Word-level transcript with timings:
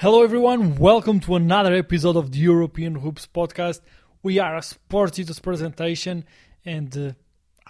Hello, 0.00 0.22
everyone. 0.22 0.76
Welcome 0.76 1.20
to 1.20 1.36
another 1.36 1.72
episode 1.72 2.16
of 2.16 2.30
the 2.30 2.38
European 2.40 2.96
Hoops 2.96 3.26
podcast. 3.26 3.80
We 4.22 4.38
are 4.38 4.54
a 4.54 4.60
Sportitos 4.60 5.40
presentation, 5.40 6.26
and 6.66 6.94
uh, 6.94 7.12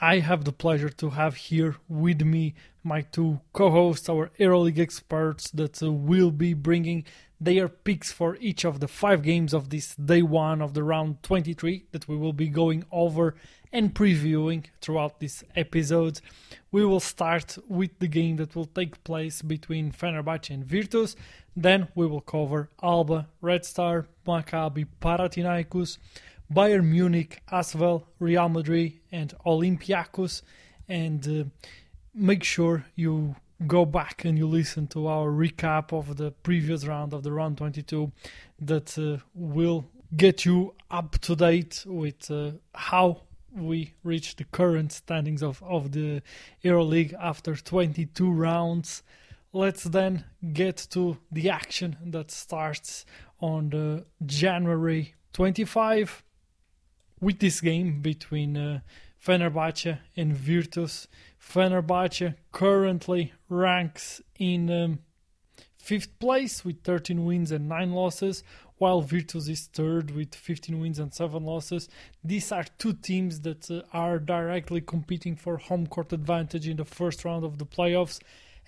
I 0.01 0.19
have 0.19 0.45
the 0.45 0.51
pleasure 0.51 0.89
to 0.89 1.11
have 1.11 1.37
here 1.37 1.77
with 1.89 2.23
me 2.23 2.57
my 2.83 3.03
two 3.03 3.43
co 3.53 3.71
hosts, 3.71 4.09
our 4.09 4.33
EuroLeague 4.41 4.81
experts 4.81 5.53
that 5.53 5.81
uh, 5.81 5.93
will 5.93 6.33
be 6.33 6.53
bringing 6.53 7.05
their 7.41 7.69
picks 7.69 8.11
for 8.11 8.37
each 8.37 8.65
of 8.65 8.81
the 8.81 8.89
five 8.89 9.23
games 9.23 9.53
of 9.53 9.71
this 9.71 9.95
day 9.97 10.23
one 10.23 10.63
of 10.63 10.75
the 10.75 10.83
round 10.83 11.23
23 11.23 11.87
that 11.93 12.09
we 12.09 12.17
will 12.17 12.33
be 12.33 12.49
going 12.49 12.85
over 12.91 13.35
and 13.73 13.95
previewing 13.95 14.65
throughout 14.81 15.21
this 15.21 15.45
episode. 15.55 16.21
We 16.71 16.85
will 16.85 17.01
start 17.01 17.59
with 17.69 17.99
the 17.99 18.09
game 18.09 18.37
that 18.37 18.57
will 18.57 18.67
take 18.67 19.03
place 19.05 19.43
between 19.43 19.93
Fenerbahce 19.93 20.51
and 20.51 20.65
Virtus. 20.65 21.15
Then 21.55 21.89
we 21.95 22.07
will 22.07 22.23
cover 22.23 22.71
Alba, 22.83 23.29
Red 23.41 23.65
Star, 23.65 24.07
Maccabi, 24.27 24.87
Panathinaikos, 25.01 25.99
Bayern 26.53 26.85
Munich, 26.85 27.43
Asvel, 27.53 28.05
Real 28.19 28.49
Madrid, 28.49 29.01
and 29.13 29.35
Olympiacos. 29.45 30.43
And 30.89 31.27
uh, 31.29 31.67
make 32.15 32.45
sure 32.45 32.87
you 32.95 33.37
go 33.67 33.85
back 33.85 34.25
and 34.25 34.37
you 34.37 34.47
listen 34.47 34.87
to 34.89 35.07
our 35.07 35.29
recap 35.29 35.93
of 35.93 36.17
the 36.17 36.31
previous 36.31 36.87
round 36.87 37.15
of 37.15 37.23
the 37.23 37.33
round 37.33 37.57
22 37.59 38.13
that 38.61 38.99
uh, 38.99 39.23
will 39.35 39.87
get 40.17 40.45
you 40.45 40.75
up 40.91 41.19
to 41.19 41.35
date 41.35 41.85
with 41.87 42.31
uh, 42.31 42.53
how 42.75 43.23
we 43.55 43.95
reach 44.05 44.37
the 44.37 44.45
current 44.45 44.93
standings 44.93 45.43
of, 45.43 45.63
of 45.63 45.93
the 45.93 46.23
EuroLeague 46.65 47.15
after 47.19 47.57
22 47.57 48.31
rounds. 48.31 49.03
Let's 49.53 49.85
then 49.85 50.25
get 50.53 50.77
to 50.91 51.17
the 51.33 51.49
action 51.49 51.97
that 52.05 52.31
starts 52.31 53.07
on 53.41 53.71
the 53.71 54.05
January 54.25 55.15
25 55.33 56.23
with 57.21 57.39
this 57.39 57.61
game 57.61 58.03
between 58.03 58.57
uh, 58.57 58.81
Fenerbahce 59.25 59.99
and 60.17 60.37
Virtus. 60.37 61.09
Fenerbahce 61.47 62.35
currently 62.53 63.33
ranks 63.49 64.21
in 64.39 64.71
um, 64.71 64.99
fifth 65.79 66.19
place 66.19 66.65
with 66.65 66.83
13 66.83 67.25
wins 67.25 67.53
and 67.53 67.69
9 67.69 67.93
losses, 67.93 68.43
while 68.79 69.01
Virtus 69.01 69.49
is 69.49 69.67
third 69.73 70.11
with 70.11 70.35
15 70.35 70.81
wins 70.81 70.99
and 70.99 71.15
7 71.15 71.45
losses. 71.45 71.89
These 72.25 72.51
are 72.53 72.65
two 72.79 72.93
teams 72.95 73.41
that 73.43 73.71
uh, 73.71 73.83
are 73.93 74.19
directly 74.19 74.81
competing 74.81 75.37
for 75.37 75.57
home 75.57 75.87
court 75.87 76.13
advantage 76.13 76.67
in 76.67 76.77
the 76.77 76.85
first 76.85 77.25
round 77.25 77.45
of 77.45 77.59
the 77.59 77.67
playoffs 77.67 78.19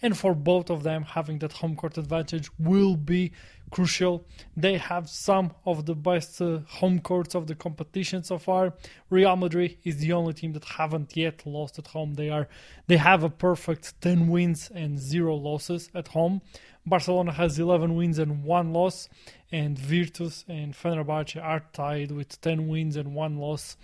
and 0.02 0.16
for 0.16 0.34
both 0.34 0.70
of 0.70 0.82
them 0.82 1.02
having 1.02 1.38
that 1.40 1.52
home 1.52 1.76
court 1.76 1.98
advantage 1.98 2.50
will 2.58 2.96
be 2.96 3.32
crucial. 3.70 4.24
They 4.56 4.78
have 4.78 5.08
some 5.08 5.52
of 5.64 5.86
the 5.86 5.94
best 5.94 6.40
uh, 6.40 6.60
home 6.66 7.00
courts 7.00 7.34
of 7.34 7.46
the 7.46 7.54
competition 7.54 8.22
so 8.22 8.38
far. 8.38 8.74
Real 9.10 9.36
Madrid 9.36 9.78
is 9.84 9.98
the 9.98 10.12
only 10.12 10.34
team 10.34 10.52
that 10.52 10.64
haven't 10.64 11.16
yet 11.16 11.46
lost 11.46 11.78
at 11.78 11.88
home. 11.88 12.14
They 12.14 12.30
are 12.30 12.48
they 12.86 12.96
have 12.96 13.22
a 13.22 13.30
perfect 13.30 14.00
10 14.00 14.28
wins 14.28 14.70
and 14.74 14.98
0 14.98 15.34
losses 15.36 15.90
at 15.94 16.08
home. 16.08 16.42
Barcelona 16.86 17.32
has 17.32 17.58
11 17.58 17.94
wins 17.94 18.18
and 18.18 18.44
1 18.44 18.72
loss 18.72 19.08
and 19.52 19.78
Virtus 19.78 20.44
and 20.48 20.74
Fenerbahce 20.74 21.42
are 21.42 21.64
tied 21.72 22.10
with 22.10 22.40
10 22.40 22.68
wins 22.68 22.96
and 22.96 23.14
1 23.14 23.36
loss 23.36 23.76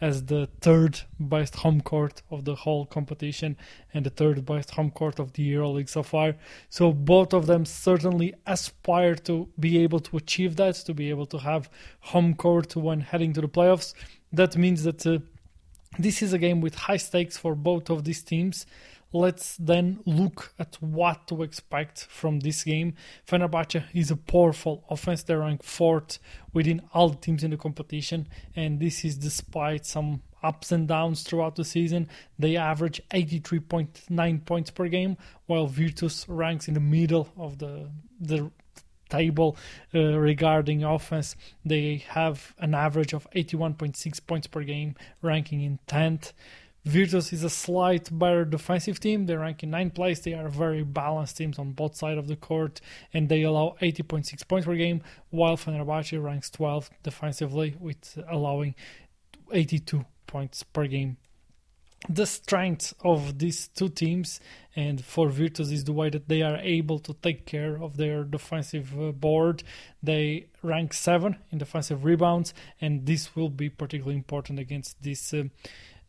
as 0.00 0.24
the 0.26 0.48
third 0.60 1.02
best 1.18 1.56
home 1.56 1.80
court 1.80 2.22
of 2.30 2.44
the 2.44 2.54
whole 2.54 2.86
competition 2.86 3.56
and 3.92 4.06
the 4.06 4.10
third 4.10 4.44
best 4.46 4.70
home 4.72 4.90
court 4.90 5.18
of 5.18 5.34
the 5.34 5.52
EuroLeague 5.52 5.88
so 5.88 6.02
far. 6.02 6.36
So 6.70 6.92
both 6.92 7.32
of 7.34 7.46
them 7.46 7.66
certainly 7.66 8.34
aspire 8.46 9.14
to 9.14 9.29
be 9.58 9.78
able 9.84 10.00
to 10.00 10.16
achieve 10.16 10.56
that, 10.56 10.74
to 10.86 10.94
be 10.94 11.10
able 11.10 11.26
to 11.26 11.38
have 11.38 11.70
home 12.12 12.34
court 12.34 12.76
when 12.76 13.00
heading 13.00 13.32
to 13.34 13.40
the 13.40 13.48
playoffs. 13.48 13.94
That 14.32 14.56
means 14.56 14.82
that 14.84 15.06
uh, 15.06 15.18
this 15.98 16.22
is 16.22 16.32
a 16.32 16.38
game 16.38 16.60
with 16.60 16.74
high 16.86 16.98
stakes 16.98 17.36
for 17.36 17.54
both 17.54 17.90
of 17.90 18.04
these 18.04 18.22
teams. 18.22 18.66
Let's 19.12 19.56
then 19.56 19.98
look 20.06 20.54
at 20.58 20.76
what 20.80 21.26
to 21.28 21.42
expect 21.42 22.04
from 22.04 22.40
this 22.40 22.62
game. 22.62 22.94
Fenerbahce 23.26 23.82
is 23.92 24.10
a 24.12 24.16
powerful 24.16 24.84
offense. 24.88 25.24
They 25.24 25.34
rank 25.34 25.64
fourth 25.64 26.20
within 26.52 26.80
all 26.94 27.08
the 27.08 27.16
teams 27.16 27.42
in 27.42 27.50
the 27.50 27.56
competition, 27.56 28.28
and 28.54 28.78
this 28.78 29.04
is 29.04 29.16
despite 29.16 29.84
some 29.84 30.22
ups 30.42 30.70
and 30.70 30.86
downs 30.86 31.22
throughout 31.24 31.56
the 31.56 31.64
season. 31.64 32.08
They 32.38 32.56
average 32.56 33.02
83.9 33.10 34.44
points 34.46 34.70
per 34.70 34.86
game, 34.88 35.16
while 35.46 35.66
Virtus 35.66 36.28
ranks 36.28 36.68
in 36.68 36.74
the 36.74 36.80
middle 36.80 37.28
of 37.36 37.58
the 37.58 37.90
the 38.20 38.50
table 39.10 39.56
uh, 39.94 40.18
regarding 40.18 40.84
offense. 40.84 41.36
They 41.64 42.04
have 42.08 42.54
an 42.58 42.74
average 42.74 43.12
of 43.12 43.28
81.6 43.34 44.26
points 44.26 44.46
per 44.46 44.62
game, 44.62 44.94
ranking 45.22 45.62
in 45.62 45.78
10th. 45.86 46.32
Virtus 46.84 47.32
is 47.32 47.44
a 47.44 47.50
slight 47.50 48.08
better 48.10 48.44
defensive 48.44 48.98
team. 48.98 49.26
They 49.26 49.36
rank 49.36 49.62
in 49.62 49.70
ninth 49.70 49.94
place. 49.94 50.20
They 50.20 50.32
are 50.32 50.48
very 50.48 50.82
balanced 50.82 51.36
teams 51.36 51.58
on 51.58 51.72
both 51.72 51.94
sides 51.94 52.18
of 52.18 52.26
the 52.26 52.36
court, 52.36 52.80
and 53.12 53.28
they 53.28 53.42
allow 53.42 53.76
80.6 53.82 54.48
points 54.48 54.66
per 54.66 54.76
game, 54.76 55.02
while 55.28 55.58
Fenerbahce 55.58 56.22
ranks 56.22 56.48
12th 56.50 56.88
defensively, 57.02 57.76
with 57.78 58.18
allowing 58.30 58.74
82 59.52 60.06
points 60.26 60.62
per 60.62 60.86
game. 60.86 61.18
The 62.08 62.26
strength 62.26 62.94
of 63.04 63.38
these 63.38 63.68
two 63.68 63.90
teams 63.90 64.40
and 64.74 65.04
for 65.04 65.28
Virtus 65.28 65.70
is 65.70 65.84
the 65.84 65.92
way 65.92 66.08
that 66.10 66.28
they 66.28 66.42
are 66.42 66.56
able 66.56 66.98
to 67.00 67.12
take 67.14 67.44
care 67.44 67.80
of 67.80 67.96
their 67.96 68.24
defensive 68.24 68.98
uh, 68.98 69.12
board. 69.12 69.62
They 70.02 70.46
rank 70.62 70.94
seven 70.94 71.36
in 71.50 71.58
defensive 71.58 72.04
rebounds, 72.04 72.54
and 72.80 73.04
this 73.04 73.36
will 73.36 73.50
be 73.50 73.68
particularly 73.68 74.16
important 74.16 74.58
against 74.58 75.02
this. 75.02 75.34
Uh, 75.34 75.44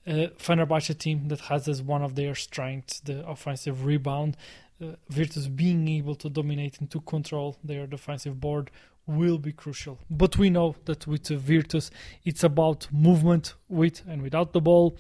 uh, 0.08 0.34
Fenerbahce 0.40 0.98
team 0.98 1.28
that 1.28 1.42
has 1.42 1.68
as 1.68 1.82
one 1.82 2.02
of 2.02 2.16
their 2.16 2.34
strengths 2.34 3.00
the 3.02 3.28
offensive 3.28 3.86
rebound. 3.86 4.36
Uh, 4.82 4.94
Virtus 5.10 5.48
being 5.48 5.88
able 5.88 6.16
to 6.16 6.30
dominate 6.30 6.80
and 6.80 6.90
to 6.90 7.02
control 7.02 7.58
their 7.64 7.86
defensive 7.86 8.40
board 8.40 8.72
will 9.06 9.38
be 9.38 9.52
crucial. 9.52 10.00
But 10.10 10.38
we 10.38 10.50
know 10.50 10.76
that 10.86 11.06
with 11.06 11.28
Virtus, 11.28 11.92
it's 12.24 12.44
about 12.44 12.88
movement 12.92 13.56
with 13.68 14.02
and 14.08 14.22
without 14.22 14.54
the 14.54 14.62
ball. 14.62 14.98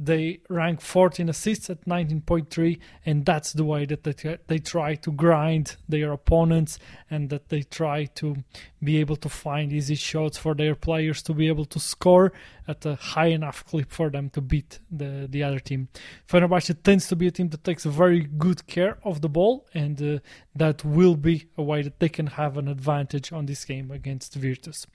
They 0.00 0.40
rank 0.48 0.80
14 0.80 1.28
assists 1.28 1.68
at 1.70 1.84
19.3, 1.84 2.78
and 3.04 3.26
that's 3.26 3.52
the 3.52 3.64
way 3.64 3.84
that 3.86 4.04
they, 4.04 4.38
they 4.46 4.58
try 4.58 4.94
to 4.94 5.10
grind 5.10 5.76
their 5.88 6.12
opponents 6.12 6.78
and 7.10 7.30
that 7.30 7.48
they 7.48 7.62
try 7.62 8.04
to 8.16 8.36
be 8.82 8.98
able 8.98 9.16
to 9.16 9.28
find 9.28 9.72
easy 9.72 9.96
shots 9.96 10.38
for 10.38 10.54
their 10.54 10.76
players 10.76 11.20
to 11.22 11.34
be 11.34 11.48
able 11.48 11.64
to 11.64 11.80
score 11.80 12.32
at 12.68 12.84
a 12.86 12.94
high 12.94 13.26
enough 13.26 13.64
clip 13.64 13.90
for 13.90 14.08
them 14.10 14.30
to 14.30 14.40
beat 14.40 14.78
the, 14.90 15.26
the 15.28 15.42
other 15.42 15.58
team. 15.58 15.88
Fenerbahce 16.28 16.80
tends 16.82 17.08
to 17.08 17.16
be 17.16 17.26
a 17.26 17.30
team 17.30 17.48
that 17.48 17.64
takes 17.64 17.84
very 17.84 18.20
good 18.20 18.66
care 18.66 18.98
of 19.02 19.20
the 19.20 19.28
ball, 19.28 19.66
and 19.74 20.00
uh, 20.00 20.18
that 20.58 20.84
will 20.84 21.16
be 21.16 21.46
a 21.56 21.62
way 21.62 21.82
that 21.82 21.98
they 22.00 22.08
can 22.08 22.26
have 22.26 22.56
an 22.56 22.68
advantage 22.68 23.32
on 23.32 23.46
this 23.46 23.64
game 23.64 23.90
against 23.90 24.34
Virtus. 24.34 24.86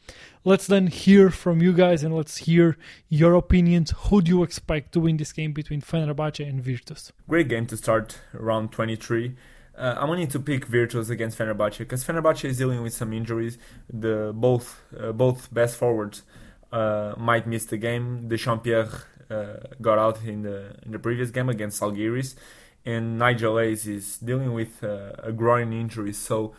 Let's 0.44 0.68
then 0.68 0.88
hear 0.88 1.30
from 1.30 1.62
you 1.62 1.74
guys 1.74 2.04
and 2.04 2.16
let's 2.16 2.38
hear 2.38 2.78
your 3.10 3.34
opinions. 3.34 3.94
Who 4.06 4.22
do 4.22 4.30
you 4.30 4.44
expect 4.44 4.92
to 4.94 5.00
win 5.00 5.18
this 5.18 5.34
game 5.34 5.54
between 5.54 5.82
Fenerbahce 5.82 6.48
and 6.48 6.64
Virtus? 6.64 7.12
Great 7.28 7.48
game 7.48 7.66
to 7.68 7.78
start 7.78 8.20
round 8.34 8.72
23. 8.72 9.36
Uh, 9.76 9.96
I'm 9.98 10.08
going 10.08 10.28
to 10.28 10.40
pick 10.40 10.66
Virtus 10.66 11.10
against 11.10 11.38
Fenerbahce 11.38 11.80
because 11.80 12.04
Fenerbahce 12.04 12.46
is 12.46 12.58
dealing 12.58 12.84
with 12.84 12.94
some 12.94 13.12
injuries. 13.12 13.58
The 13.92 14.32
both 14.34 14.82
uh, 14.98 15.12
both 15.14 15.52
best 15.52 15.78
forwards 15.78 16.22
uh, 16.72 17.16
might 17.18 17.48
miss 17.48 17.66
the 17.66 17.78
game. 17.78 18.30
Dyshawn 18.30 18.64
Pierre 18.64 18.90
uh, 19.32 19.66
got 19.82 19.98
out 19.98 20.24
in 20.24 20.44
the 20.44 20.76
in 20.86 20.92
the 20.92 21.00
previous 21.00 21.32
game 21.32 21.50
against 21.50 21.82
Žalgiris, 21.82 22.36
and 22.86 23.18
Nigel 23.18 23.58
Hayes 23.58 23.88
is 23.88 24.18
dealing 24.18 24.54
with 24.54 24.84
uh, 24.84 25.14
a 25.20 25.32
groin 25.32 25.72
injury. 25.72 26.14
So 26.14 26.54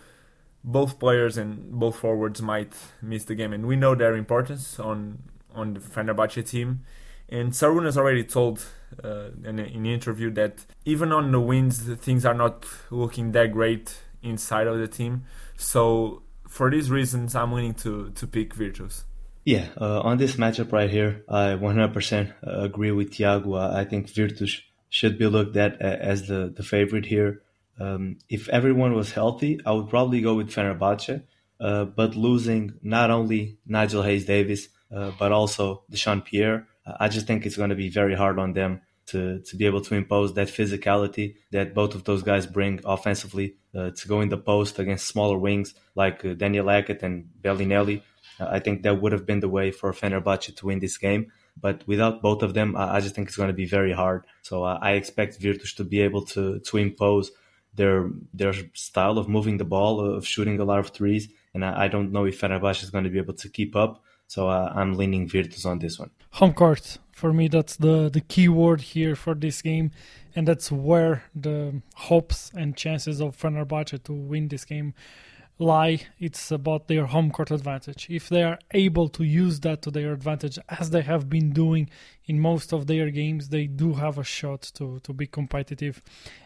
both 0.62 0.98
players 0.98 1.36
and 1.36 1.72
both 1.72 1.96
forwards 1.96 2.40
might 2.40 2.74
miss 3.02 3.24
the 3.24 3.34
game, 3.34 3.52
and 3.52 3.66
we 3.66 3.76
know 3.76 3.94
their 3.94 4.16
importance 4.16 4.80
on 4.80 5.22
on 5.54 5.74
the 5.74 5.80
Fenerbahce 5.80 6.48
team. 6.48 6.84
And 7.28 7.52
Sarun 7.52 7.84
has 7.84 7.96
already 7.96 8.24
told 8.24 8.64
uh, 9.02 9.30
in, 9.44 9.58
an 9.58 9.86
interview 9.86 10.30
that 10.32 10.64
even 10.84 11.10
on 11.12 11.32
the 11.32 11.40
wins, 11.40 11.78
things 11.96 12.26
are 12.26 12.34
not 12.34 12.66
looking 12.90 13.32
that 13.32 13.52
great 13.52 13.98
inside 14.22 14.66
of 14.66 14.78
the 14.78 14.88
team. 14.88 15.24
So 15.56 16.22
for 16.48 16.70
these 16.70 16.90
reasons, 16.90 17.34
I'm 17.34 17.50
willing 17.50 17.74
to 17.74 18.10
to 18.10 18.26
pick 18.26 18.54
Virtus. 18.54 19.04
Yeah, 19.44 19.68
uh, 19.78 20.00
on 20.00 20.16
this 20.16 20.36
matchup 20.36 20.72
right 20.72 20.88
here, 20.88 21.22
I 21.28 21.48
100% 21.52 22.32
agree 22.42 22.92
with 22.92 23.10
Tiago. 23.10 23.56
I 23.56 23.84
think 23.84 24.08
Virtus 24.08 24.62
should 24.98 25.18
be 25.18 25.26
looked 25.26 25.56
at 25.56 25.82
as 25.82 26.28
the, 26.28 26.40
the 26.56 26.62
favorite 26.62 27.06
here. 27.06 27.42
Um, 27.80 28.18
if 28.28 28.48
everyone 28.48 28.94
was 28.94 29.10
healthy, 29.10 29.60
I 29.66 29.72
would 29.72 29.88
probably 29.88 30.20
go 30.20 30.34
with 30.34 30.52
Fenerbahce. 30.52 31.24
Uh, 31.58 31.84
but 31.84 32.14
losing 32.14 32.74
not 32.80 33.10
only 33.10 33.58
Nigel 33.66 34.04
Hayes 34.04 34.24
Davis, 34.24 34.68
uh, 34.94 35.10
but 35.18 35.32
also 35.32 35.82
Dyshawn 35.90 36.24
Pierre, 36.24 36.68
I 36.86 37.08
just 37.08 37.26
think 37.26 37.44
it's 37.44 37.56
going 37.56 37.70
to 37.70 37.82
be 37.84 37.88
very 37.88 38.14
hard 38.14 38.38
on 38.38 38.52
them 38.52 38.82
to, 39.06 39.40
to 39.40 39.56
be 39.56 39.66
able 39.66 39.80
to 39.80 39.94
impose 39.96 40.34
that 40.34 40.46
physicality 40.46 41.34
that 41.50 41.74
both 41.74 41.96
of 41.96 42.04
those 42.04 42.22
guys 42.22 42.46
bring 42.46 42.80
offensively 42.84 43.56
uh, 43.74 43.90
to 43.90 44.08
go 44.08 44.20
in 44.20 44.28
the 44.28 44.38
post 44.38 44.78
against 44.78 45.08
smaller 45.08 45.38
wings 45.38 45.74
like 45.96 46.24
uh, 46.24 46.34
Daniel 46.34 46.68
Hackett 46.68 47.02
and 47.02 47.28
Belinelli. 47.42 48.02
Uh, 48.38 48.46
I 48.48 48.60
think 48.60 48.82
that 48.82 49.00
would 49.00 49.10
have 49.10 49.26
been 49.26 49.40
the 49.40 49.48
way 49.48 49.72
for 49.72 49.92
Fenerbahce 49.92 50.54
to 50.54 50.66
win 50.66 50.78
this 50.78 50.98
game. 50.98 51.32
But 51.60 51.86
without 51.86 52.20
both 52.20 52.42
of 52.42 52.54
them, 52.54 52.76
I, 52.76 53.00
just 53.00 53.14
think 53.14 53.28
it's 53.28 53.36
going 53.36 53.48
to 53.48 53.54
be 53.54 53.64
very 53.64 53.92
hard. 53.92 54.26
So 54.42 54.64
uh, 54.64 54.78
I 54.82 54.92
expect 54.92 55.40
Virtus 55.40 55.72
to 55.74 55.84
be 55.84 56.00
able 56.00 56.24
to 56.26 56.58
to 56.58 56.76
impose 56.76 57.30
their 57.74 58.10
their 58.32 58.52
style 58.74 59.18
of 59.18 59.28
moving 59.28 59.56
the 59.58 59.64
ball, 59.64 60.00
of 60.00 60.26
shooting 60.26 60.58
a 60.60 60.64
lot 60.64 60.78
of 60.78 60.88
threes, 60.88 61.28
and 61.54 61.64
I, 61.64 61.84
I 61.84 61.88
don't 61.88 62.12
know 62.12 62.24
if 62.24 62.40
Fenerbahce 62.40 62.82
is 62.82 62.90
going 62.90 63.04
to 63.04 63.10
be 63.10 63.18
able 63.18 63.34
to 63.34 63.48
keep 63.48 63.76
up. 63.76 64.02
So 64.26 64.48
uh, 64.48 64.72
I'm 64.74 64.94
leaning 64.94 65.28
Virtus 65.28 65.64
on 65.64 65.78
this 65.78 65.98
one. 65.98 66.10
Home 66.32 66.54
court 66.54 66.98
for 67.12 67.32
me. 67.32 67.48
That's 67.48 67.76
the 67.76 68.10
the 68.10 68.20
key 68.20 68.48
word 68.48 68.80
here 68.80 69.14
for 69.14 69.34
this 69.34 69.62
game, 69.62 69.90
and 70.34 70.48
that's 70.48 70.72
where 70.72 71.24
the 71.34 71.82
hopes 71.94 72.50
and 72.54 72.76
chances 72.76 73.20
of 73.20 73.36
Fenerbahce 73.36 74.02
to 74.02 74.12
win 74.12 74.48
this 74.48 74.64
game 74.64 74.94
lie. 75.58 76.00
It's 76.18 76.50
about 76.50 76.88
their 76.88 77.06
home 77.06 77.30
court 77.30 77.50
advantage. 77.50 78.08
If 78.10 78.28
they 78.28 78.42
are 78.42 78.58
able 78.72 79.08
to 79.10 79.24
use 79.24 79.60
that 79.60 79.82
to 79.82 79.90
their 79.90 80.12
advantage, 80.12 80.58
as 80.68 80.90
they 80.90 81.02
have 81.02 81.28
been 81.28 81.50
doing 81.50 81.88
in 82.26 82.40
most 82.40 82.72
of 82.72 82.86
their 82.86 83.10
games, 83.10 83.48
they 83.48 83.66
do 83.66 83.94
have 83.94 84.18
a 84.18 84.24
shot 84.24 84.62
to, 84.74 85.00
to 85.00 85.12
be 85.12 85.26
competitive 85.26 86.02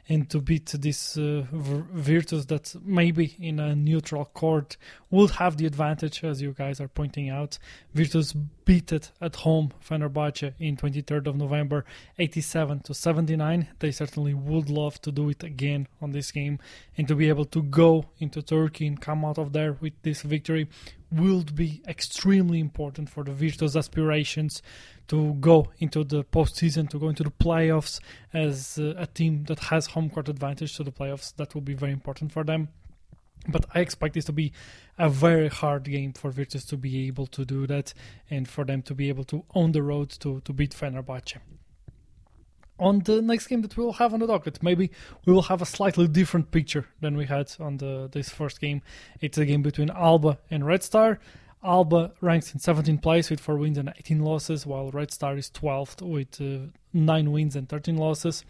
and 0.09 0.29
to 0.31 0.41
beat 0.41 0.67
this 0.67 1.17
uh, 1.17 1.45
Virtus 1.53 2.47
that 2.47 2.75
maybe 2.85 3.37
in 3.39 3.61
a 3.61 3.77
neutral 3.77 4.25
court 4.25 4.77
would 5.11 5.33
have 5.33 5.57
the 5.57 5.67
advantage, 5.67 6.25
as 6.25 6.43
you 6.43 6.53
guys 6.53 6.81
are 6.81 6.89
pointing 6.89 7.29
out. 7.29 7.59
Virtus 7.95 8.33
beat 8.33 8.93
it 8.93 9.13
at 9.21 9.37
home, 9.37 9.73
Fenerbahce, 9.87 10.53
in 10.59 10.77
23rd 10.77 11.27
of 11.29 11.37
November, 11.37 11.85
87 12.19 12.81
to 12.81 12.95
79. 12.95 13.69
They 13.79 13.93
certainly 13.93 14.35
would 14.35 14.69
love 14.69 15.01
to 15.03 15.13
do 15.13 15.29
it 15.29 15.45
again 15.45 15.87
on 16.03 16.11
this 16.11 16.33
game 16.33 16.59
and 16.97 17.07
to 17.07 17.15
be 17.15 17.29
able 17.29 17.45
to 17.47 17.63
go 17.63 18.07
into 18.19 18.43
Turkey 18.43 18.87
and 18.87 19.01
come 19.01 19.25
out 19.25 19.39
of 19.39 19.53
there 19.53 19.75
with 19.75 19.95
this 20.03 20.23
victory 20.23 20.69
will 21.11 21.43
be 21.55 21.83
extremely 21.89 22.61
important 22.61 23.09
for 23.09 23.25
the 23.25 23.33
Virtus 23.33 23.77
aspirations 23.77 24.63
to 25.09 25.35
go 25.35 25.69
into 25.79 26.05
the 26.05 26.25
postseason, 26.25 26.89
to 26.91 26.99
go 26.99 27.09
into 27.09 27.23
the 27.23 27.31
playoffs 27.31 28.01
as 28.33 28.79
uh, 28.79 28.95
a 28.97 29.07
team 29.07 29.45
that 29.45 29.59
has 29.59 29.87
home 29.87 30.11
court 30.11 30.29
advantage 30.29 30.77
to 30.77 30.85
the 30.85 30.93
playoffs. 30.93 31.35
That 31.37 31.55
will 31.55 31.63
be 31.63 31.75
very 31.75 31.93
important 31.93 32.33
for 32.33 32.45
them. 32.45 32.69
But 33.49 33.65
I 33.75 33.81
expect 33.81 34.15
this 34.15 34.27
to 34.27 34.33
be 34.33 34.53
a 34.99 35.09
very 35.09 35.49
hard 35.49 35.85
game 35.85 36.13
for 36.13 36.31
Virtus 36.31 36.65
to 36.67 36.77
be 36.77 37.07
able 37.07 37.27
to 37.29 37.45
do 37.45 37.67
that 37.69 37.95
and 38.29 38.49
for 38.49 38.65
them 38.65 38.83
to 38.83 38.95
be 38.95 39.09
able 39.09 39.25
to 39.25 39.45
on 39.55 39.73
the 39.73 39.83
road 39.83 40.11
to, 40.21 40.41
to 40.41 40.53
beat 40.53 40.73
Fenerbahce 40.73 41.39
on 42.79 43.01
the 43.01 43.21
next 43.21 43.47
game 43.47 43.63
that 43.63 43.77
we 43.77 43.85
will 43.85 43.95
have 43.95 44.15
on 44.15 44.21
the 44.21 44.27
docket. 44.27 44.63
Maybe 44.63 44.91
we 45.25 45.33
will 45.33 45.43
have 45.43 45.63
a 45.63 45.67
slightly 45.67 46.07
different 46.09 46.51
picture 46.51 46.87
than 47.01 47.17
we 47.17 47.27
had 47.27 47.53
on 47.59 47.79
the 47.79 48.09
this 48.11 48.29
first 48.29 48.61
game. 48.61 48.83
It's 49.21 49.39
a 49.39 49.45
game 49.45 49.63
between 49.63 49.91
Alba 49.91 50.39
and 50.51 50.67
Red 50.67 50.83
Star. 50.83 51.19
Alba 51.65 52.13
ranks 52.21 52.55
in 52.55 52.61
17th 52.61 53.03
place 53.03 53.31
with 53.31 53.41
4 53.41 53.57
wins 53.57 53.79
and 53.79 53.93
18 53.99 54.21
losses, 54.21 54.65
while 54.65 54.91
Red 54.91 55.11
Star 55.11 55.37
is 55.37 55.51
12th 55.51 56.03
with 56.03 56.41
uh, 56.41 56.71
9 56.93 57.33
wins 57.33 57.57
and 57.57 57.69
13 57.69 57.97
losses. 57.97 58.45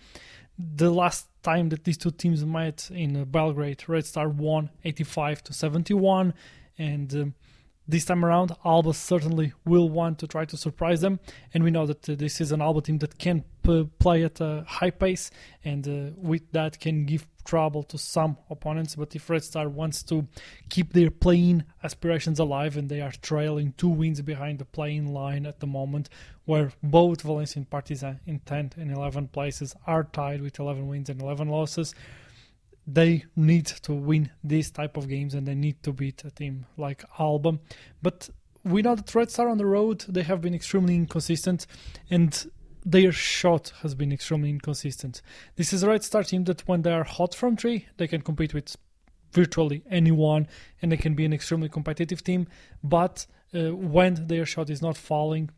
The 0.58 0.90
last 0.90 1.28
time 1.42 1.70
that 1.70 1.84
these 1.84 1.96
two 1.96 2.10
teams 2.10 2.44
met 2.44 2.90
in 2.92 3.25
Belgrade, 3.25 3.88
Red 3.88 4.04
Star 4.04 4.28
won 4.28 4.70
85 4.84 5.42
to 5.44 5.52
71, 5.54 6.34
and 6.76 7.14
um, 7.14 7.34
this 7.88 8.05
time 8.05 8.23
around, 8.23 8.52
Alba 8.67 8.93
certainly 8.93 9.55
will 9.64 9.88
want 9.88 10.19
to 10.19 10.26
try 10.26 10.44
to 10.44 10.56
surprise 10.58 11.00
them, 11.00 11.20
and 11.55 11.64
we 11.64 11.70
know 11.70 11.87
that 11.87 12.08
uh, 12.08 12.14
this 12.14 12.38
is 12.38 12.52
an 12.52 12.61
Alba 12.61 12.82
team 12.82 12.99
that 12.99 13.19
can 13.19 13.44
p- 13.62 13.88
play 13.99 14.25
at 14.25 14.43
a 14.43 14.62
high 14.69 14.90
pace, 14.90 15.31
and 15.64 15.88
uh, 15.88 16.12
with 16.17 16.52
that 16.52 16.79
can 16.81 17.06
give 17.06 17.26
trouble 17.46 17.82
to 17.85 17.96
some 17.96 18.37
opponents. 18.50 18.94
But 18.94 19.17
if 19.17 19.31
Red 19.31 19.43
Star 19.43 19.70
wants 19.70 20.02
to 20.05 20.29
keep 20.69 20.93
their 20.93 21.11
playing 21.11 21.64
aspirations 21.82 22.38
alive, 22.38 22.76
and 22.76 22.90
they 22.90 23.00
are 23.00 23.12
trailing 23.23 23.73
two 23.79 23.88
wins 23.88 24.20
behind 24.20 24.58
the 24.58 24.67
play-in 24.67 25.06
line 25.14 25.46
at 25.46 25.61
the 25.61 25.67
moment, 25.67 26.11
where 26.44 26.73
both 26.82 27.23
Valencia 27.23 27.61
and 27.61 27.70
Partizan 27.70 28.20
in 28.26 28.40
10th 28.40 28.76
and 28.76 28.93
11 28.93 29.29
places 29.29 29.75
are 29.87 30.05
tied 30.05 30.43
with 30.43 30.58
11 30.58 30.87
wins 30.87 31.08
and 31.08 31.23
11 31.23 31.49
losses 31.49 31.94
they 32.90 33.25
need 33.37 33.67
to 33.67 33.93
win 33.93 34.31
these 34.43 34.70
type 34.70 34.96
of 34.96 35.08
games 35.08 35.35
and 35.35 35.46
they 35.46 35.55
need 35.55 35.82
to 35.82 35.93
beat 35.93 36.25
a 36.25 36.31
team 36.31 36.64
like 36.79 37.05
Alba. 37.19 37.58
But 38.02 38.31
we 38.64 38.81
know 38.81 38.94
that 38.94 39.14
Red 39.14 39.31
Star 39.31 39.50
on 39.50 39.58
the 39.58 39.67
road 39.67 40.06
they 40.08 40.23
have 40.23 40.40
been 40.40 40.55
extremely 40.55 40.94
inconsistent 40.94 41.67
and 42.11 42.50
their 42.87 43.12
shot 43.12 43.73
has 43.82 43.94
been 43.94 44.11
extremely 44.11 44.49
inconsistent. 44.49 45.20
This 45.56 45.75
is 45.75 45.82
a 45.82 45.88
Red 45.88 46.02
Star 46.02 46.23
team 46.23 46.44
that 46.44 46.67
when 46.67 46.81
they 46.81 46.93
are 46.93 47.05
hot 47.05 47.35
from 47.35 47.58
three, 47.58 47.87
they 47.99 48.08
can 48.08 48.23
compete 48.23 48.55
with 48.55 48.75
virtually 49.32 49.82
anyone 49.90 50.49
and 50.81 50.90
they 50.90 50.96
can 50.96 51.14
be 51.14 51.26
an 51.26 51.35
extremely 51.35 51.69
competitive 51.69 52.25
team. 52.25 52.46
But 52.82 53.26
uh, 53.55 53.75
when 53.75 54.29
their 54.29 54.46
shot 54.46 54.70
is 54.70 54.81
not 54.81 54.96
falling, 54.96 55.50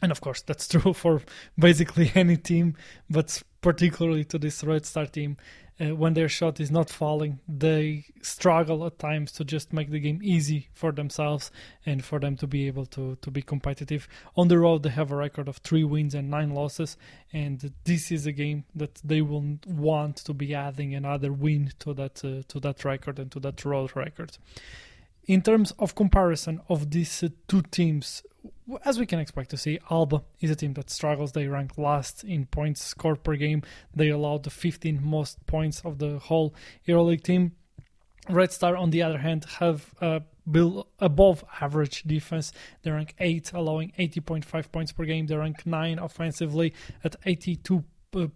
and 0.00 0.10
of 0.10 0.22
course 0.22 0.40
that's 0.40 0.66
true 0.74 0.94
for 0.94 1.20
basically 1.58 2.10
any 2.14 2.38
team, 2.38 2.74
but 3.10 3.42
particularly 3.64 4.24
to 4.24 4.38
this 4.38 4.62
Red 4.62 4.84
Star 4.84 5.06
team, 5.06 5.38
uh, 5.80 5.96
when 5.96 6.12
their 6.12 6.28
shot 6.28 6.60
is 6.60 6.70
not 6.70 6.90
falling, 6.90 7.40
they 7.48 8.04
struggle 8.20 8.84
at 8.84 8.98
times 8.98 9.32
to 9.32 9.42
just 9.42 9.72
make 9.72 9.90
the 9.90 9.98
game 9.98 10.20
easy 10.22 10.68
for 10.74 10.92
themselves 10.92 11.50
and 11.86 12.04
for 12.04 12.20
them 12.20 12.36
to 12.36 12.46
be 12.46 12.66
able 12.66 12.84
to, 12.84 13.16
to 13.22 13.30
be 13.30 13.40
competitive. 13.40 14.06
On 14.36 14.48
the 14.48 14.58
road, 14.58 14.82
they 14.82 14.90
have 14.90 15.10
a 15.10 15.16
record 15.16 15.48
of 15.48 15.56
three 15.56 15.82
wins 15.82 16.14
and 16.14 16.30
nine 16.30 16.50
losses, 16.50 16.98
and 17.32 17.72
this 17.84 18.12
is 18.12 18.26
a 18.26 18.32
game 18.32 18.64
that 18.74 19.00
they 19.02 19.22
will 19.22 19.56
want 19.66 20.16
to 20.16 20.34
be 20.34 20.54
adding 20.54 20.94
another 20.94 21.32
win 21.32 21.72
to 21.78 21.94
that 21.94 22.22
uh, 22.22 22.42
to 22.46 22.60
that 22.60 22.84
record 22.84 23.18
and 23.18 23.32
to 23.32 23.40
that 23.40 23.64
road 23.64 23.96
record. 23.96 24.36
In 25.26 25.40
terms 25.40 25.72
of 25.78 25.94
comparison 25.94 26.60
of 26.68 26.90
these 26.90 27.22
uh, 27.22 27.28
two 27.48 27.62
teams, 27.62 28.22
as 28.84 28.98
we 28.98 29.06
can 29.06 29.18
expect 29.18 29.50
to 29.50 29.56
see, 29.56 29.78
Alba 29.90 30.22
is 30.40 30.50
a 30.50 30.56
team 30.56 30.74
that 30.74 30.90
struggles. 30.90 31.32
They 31.32 31.46
rank 31.46 31.78
last 31.78 32.24
in 32.24 32.46
points 32.46 32.82
scored 32.82 33.22
per 33.24 33.36
game. 33.36 33.62
They 33.94 34.10
allow 34.10 34.38
the 34.38 34.50
15 34.50 35.00
most 35.02 35.44
points 35.46 35.80
of 35.82 35.98
the 35.98 36.18
whole 36.18 36.54
EuroLeague 36.86 37.22
team. 37.22 37.52
Red 38.28 38.52
Star, 38.52 38.76
on 38.76 38.90
the 38.90 39.02
other 39.02 39.18
hand, 39.18 39.44
have 39.58 39.94
a 40.00 40.22
bill 40.50 40.88
above 40.98 41.44
average 41.60 42.02
defense. 42.02 42.52
They 42.82 42.90
rank 42.90 43.14
8, 43.18 43.52
allowing 43.52 43.92
80.5 43.98 44.72
points 44.72 44.92
per 44.92 45.04
game. 45.04 45.26
They 45.26 45.36
rank 45.36 45.66
9 45.66 45.98
offensively 45.98 46.74
at 47.02 47.16
82 47.24 47.76
uh, 47.76 47.80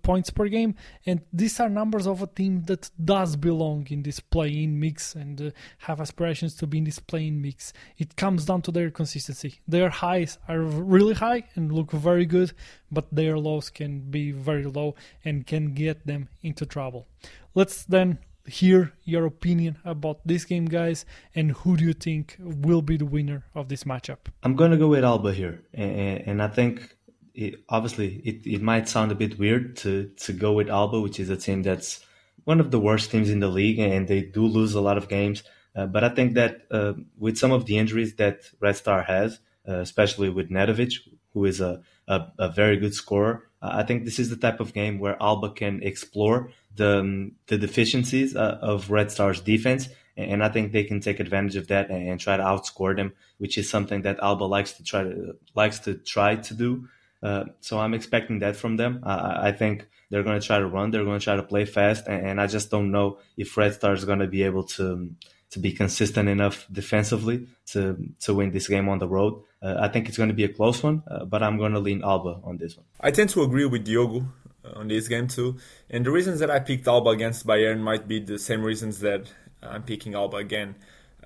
points 0.03 0.31
per 0.31 0.49
game 0.49 0.75
and 1.07 1.21
these 1.33 1.61
are 1.61 1.69
numbers 1.69 2.07
of 2.07 2.23
a 2.23 2.27
team 2.27 2.63
that 2.65 2.91
does 3.05 3.37
belong 3.37 3.87
in 3.91 4.03
this 4.03 4.21
play-in 4.21 4.79
mix 4.79 5.15
and 5.15 5.41
uh, 5.41 5.51
have 5.79 6.01
aspirations 6.01 6.55
to 6.55 6.67
be 6.67 6.79
in 6.79 6.85
this 6.85 6.99
play-in 6.99 7.41
mix. 7.41 7.73
It 7.97 8.17
comes 8.17 8.45
down 8.45 8.63
to 8.63 8.73
their 8.73 8.91
consistency. 8.91 9.61
Their 9.67 9.91
highs 9.91 10.39
are 10.49 10.61
really 10.61 11.15
high 11.15 11.45
and 11.55 11.73
look 11.73 11.91
very 11.93 12.27
good 12.27 12.53
but 12.91 13.07
their 13.13 13.39
lows 13.39 13.71
can 13.71 14.11
be 14.11 14.33
very 14.33 14.65
low 14.65 14.95
and 15.25 15.47
can 15.47 15.75
get 15.75 16.07
them 16.07 16.29
into 16.43 16.67
trouble. 16.67 17.07
Let's 17.55 17.85
then 17.85 18.19
hear 18.49 18.93
your 19.05 19.27
opinion 19.27 19.79
about 19.85 20.27
this 20.27 20.45
game 20.45 20.67
guys 20.67 21.05
and 21.35 21.53
who 21.53 21.77
do 21.77 21.85
you 21.85 21.93
think 21.93 22.37
will 22.39 22.83
be 22.83 22.97
the 22.97 23.05
winner 23.05 23.45
of 23.55 23.69
this 23.69 23.85
matchup? 23.85 24.19
I'm 24.43 24.57
going 24.57 24.71
to 24.71 24.77
go 24.77 24.89
with 24.89 25.05
alba 25.05 25.33
here 25.33 25.61
and, 25.75 26.23
and 26.27 26.43
i 26.43 26.49
think 26.49 26.97
it, 27.39 27.65
obviously 27.69 28.17
it, 28.25 28.47
it 28.47 28.63
might 28.63 28.89
sound 28.89 29.13
a 29.13 29.15
bit 29.15 29.39
weird 29.39 29.77
to 29.77 30.11
to 30.25 30.33
go 30.33 30.53
with 30.53 30.69
Alba, 30.69 31.01
which 31.01 31.21
is 31.21 31.31
a 31.31 31.37
team 31.37 31.63
that's 31.63 32.05
one 32.45 32.61
of 32.61 32.71
the 32.71 32.81
worst 32.81 33.11
teams 33.11 33.31
in 33.31 33.41
the 33.41 33.49
league, 33.49 33.79
and 33.79 34.09
they 34.09 34.23
do 34.23 34.45
lose 34.45 34.75
a 34.75 34.81
lot 34.81 34.99
of 34.99 35.09
games. 35.09 35.43
Uh, 35.77 35.87
but 35.87 36.03
I 36.03 36.09
think 36.09 36.35
that 36.35 36.63
uh, 36.71 36.95
with 37.19 37.39
some 37.39 37.53
of 37.53 37.67
the 37.67 37.79
injuries 37.79 38.17
that 38.17 38.41
Red 38.59 38.77
Star 38.77 39.03
has, 39.03 39.39
uh, 39.69 39.81
especially 39.81 40.31
with 40.31 40.51
Nedovic, 40.51 40.95
who 41.33 41.45
is 41.45 41.61
a, 41.61 41.83
a, 42.09 42.27
a 42.39 42.49
very 42.49 42.77
good 42.77 42.95
scorer, 42.95 43.45
uh, 43.63 43.71
I 43.75 43.83
think 43.85 44.05
this 44.05 44.19
is 44.19 44.31
the 44.31 44.37
type 44.37 44.61
of 44.61 44.73
game 44.73 44.99
where 44.99 45.23
Alba 45.23 45.51
can 45.51 45.83
explore 45.83 46.51
the 46.75 47.01
um, 47.01 47.33
the 47.47 47.59
deficiencies 47.59 48.35
uh, 48.35 48.59
of 48.61 48.91
Red 48.91 49.13
Star's 49.13 49.41
defense, 49.41 49.89
and 50.17 50.43
I 50.43 50.49
think 50.49 50.73
they 50.73 50.85
can 50.85 51.01
take 51.01 51.21
advantage 51.21 51.57
of 51.57 51.69
that 51.69 51.91
and, 51.91 52.09
and, 52.09 52.21
try 52.21 52.37
to 52.37 52.43
outscore 52.43 52.97
them, 52.97 53.13
which 53.39 53.59
is 53.59 53.71
something 53.71 54.03
that 54.03 54.19
Alba 54.21 54.45
likes 54.45 54.73
to 54.73 54.83
try 54.83 55.03
to 55.05 55.37
likes 55.55 55.79
to 55.81 55.95
try 55.95 56.35
to 56.37 56.55
do. 56.55 56.89
Uh, 57.23 57.45
so 57.61 57.79
I'm 57.79 57.95
expecting 57.95 58.39
that 58.41 58.57
from 58.57 58.77
them. 58.77 59.01
I, 59.05 59.49
I 59.49 59.53
think 59.53 59.87
they're 60.11 60.23
going 60.23 60.41
to 60.41 60.47
try 60.47 60.59
to 60.59 60.67
run. 60.67 60.91
They're 60.91 61.05
going 61.05 61.19
to 61.19 61.25
try 61.25 61.37
to 61.37 61.43
play 61.43 61.65
fast, 61.65 62.07
and, 62.07 62.27
and 62.27 62.41
I 62.41 62.47
just 62.47 62.71
don't 62.71 62.91
know 62.91 63.19
if 63.37 63.57
Red 63.57 63.75
Star 63.75 63.93
is 63.93 64.05
going 64.05 64.21
to 64.21 64.27
be 64.27 64.43
able 64.43 64.65
to 64.65 65.11
to 65.51 65.59
be 65.59 65.73
consistent 65.73 66.29
enough 66.29 66.67
defensively 66.71 67.47
to 67.67 67.97
to 68.21 68.35
win 68.35 68.51
this 68.51 68.69
game 68.69 68.89
on 68.89 68.99
the 68.99 69.09
road. 69.09 69.43
Uh, 69.63 69.77
I 69.81 69.89
think 69.89 70.09
it's 70.09 70.17
going 70.17 70.29
to 70.29 70.35
be 70.35 70.45
a 70.45 70.49
close 70.49 70.83
one, 70.83 71.03
uh, 71.11 71.25
but 71.25 71.43
I'm 71.43 71.59
going 71.59 71.73
to 71.73 71.81
lean 71.81 72.03
Alba 72.05 72.41
on 72.45 72.59
this 72.59 72.77
one. 72.77 72.87
I 73.01 73.11
tend 73.11 73.31
to 73.31 73.43
agree 73.43 73.65
with 73.65 73.85
Diogo 73.85 74.25
uh, 74.65 74.79
on 74.79 74.89
this 74.89 75.09
game 75.09 75.27
too, 75.27 75.57
and 75.91 76.07
the 76.07 76.11
reasons 76.11 76.41
that 76.41 76.51
I 76.51 76.61
picked 76.61 76.87
Alba 76.87 77.11
against 77.11 77.47
Bayern 77.47 77.81
might 77.81 78.07
be 78.07 78.21
the 78.21 78.39
same 78.39 78.63
reasons 78.63 79.01
that 79.01 79.33
I'm 79.63 79.83
picking 79.83 80.15
Alba 80.15 80.37
again. 80.37 80.77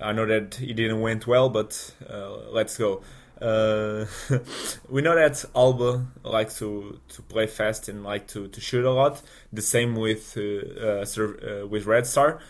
I 0.01 0.13
know 0.13 0.27
that 0.27 0.61
it 0.61 0.75
didn't 0.75 1.01
went 1.01 1.27
well, 1.27 1.49
but 1.49 1.95
uh, 2.09 2.51
let's 2.51 2.79
go. 2.79 3.03
Uh, 3.43 4.07
we 4.89 5.03
know 5.03 5.17
that 5.17 5.45
Alba 5.57 6.07
likes 6.23 6.59
to, 6.61 7.01
to 7.09 7.23
play 7.23 7.49
fast 7.49 7.89
and 7.89 8.05
like 8.05 8.29
to, 8.29 8.47
to 8.47 8.61
shoot 8.61 8.85
a 8.85 8.91
lot. 8.91 9.21
The 9.53 9.63
same 9.63 9.97
with 9.97 10.37
uh, 10.37 11.03
uh, 11.03 11.05
uh, 11.05 11.67
with 11.67 11.87
Red 11.87 12.07
Star. 12.07 12.41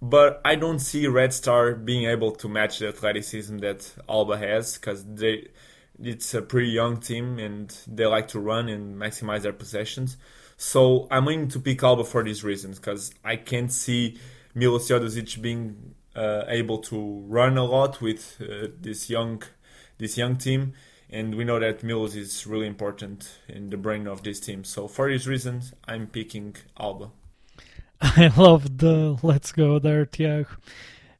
but 0.00 0.40
I 0.44 0.54
don't 0.54 0.78
see 0.78 1.06
Red 1.08 1.32
Star 1.32 1.74
being 1.74 2.08
able 2.08 2.30
to 2.32 2.48
match 2.48 2.78
the 2.78 2.88
athleticism 2.88 3.58
that 3.58 3.92
Alba 4.08 4.38
has 4.38 4.78
because 4.78 5.04
they 5.04 5.48
it's 6.00 6.34
a 6.34 6.42
pretty 6.42 6.68
young 6.68 6.98
team 6.98 7.38
and 7.38 7.74
they 7.88 8.04
like 8.04 8.28
to 8.28 8.38
run 8.38 8.68
and 8.68 8.96
maximize 8.96 9.42
their 9.42 9.54
possessions. 9.54 10.16
So 10.58 11.08
I'm 11.10 11.24
going 11.24 11.48
to 11.48 11.58
pick 11.58 11.82
Alba 11.82 12.04
for 12.04 12.22
these 12.22 12.44
reasons 12.44 12.78
because 12.78 13.12
I 13.24 13.36
can't 13.36 13.72
see 13.72 14.18
Milos 14.54 14.88
Teodosic 14.88 15.40
being 15.40 15.94
uh, 16.14 16.44
able 16.48 16.78
to 16.78 17.24
run 17.26 17.56
a 17.56 17.64
lot 17.64 18.00
with 18.00 18.38
this 18.38 19.10
young 19.10 19.42
this 19.98 20.16
young 20.16 20.36
team, 20.36 20.74
and 21.10 21.34
we 21.34 21.44
know 21.44 21.58
that 21.58 21.82
Milos 21.82 22.14
is 22.14 22.46
really 22.46 22.66
important 22.66 23.38
in 23.48 23.70
the 23.70 23.76
brain 23.76 24.06
of 24.06 24.22
this 24.22 24.40
team. 24.40 24.64
So 24.64 24.88
for 24.88 25.08
these 25.08 25.26
reasons, 25.26 25.72
I'm 25.86 26.06
picking 26.06 26.56
Alba. 26.78 27.10
I 28.00 28.32
love 28.36 28.78
the 28.78 29.18
let's 29.22 29.52
go 29.52 29.78
there, 29.78 30.04
Tiago. 30.04 30.48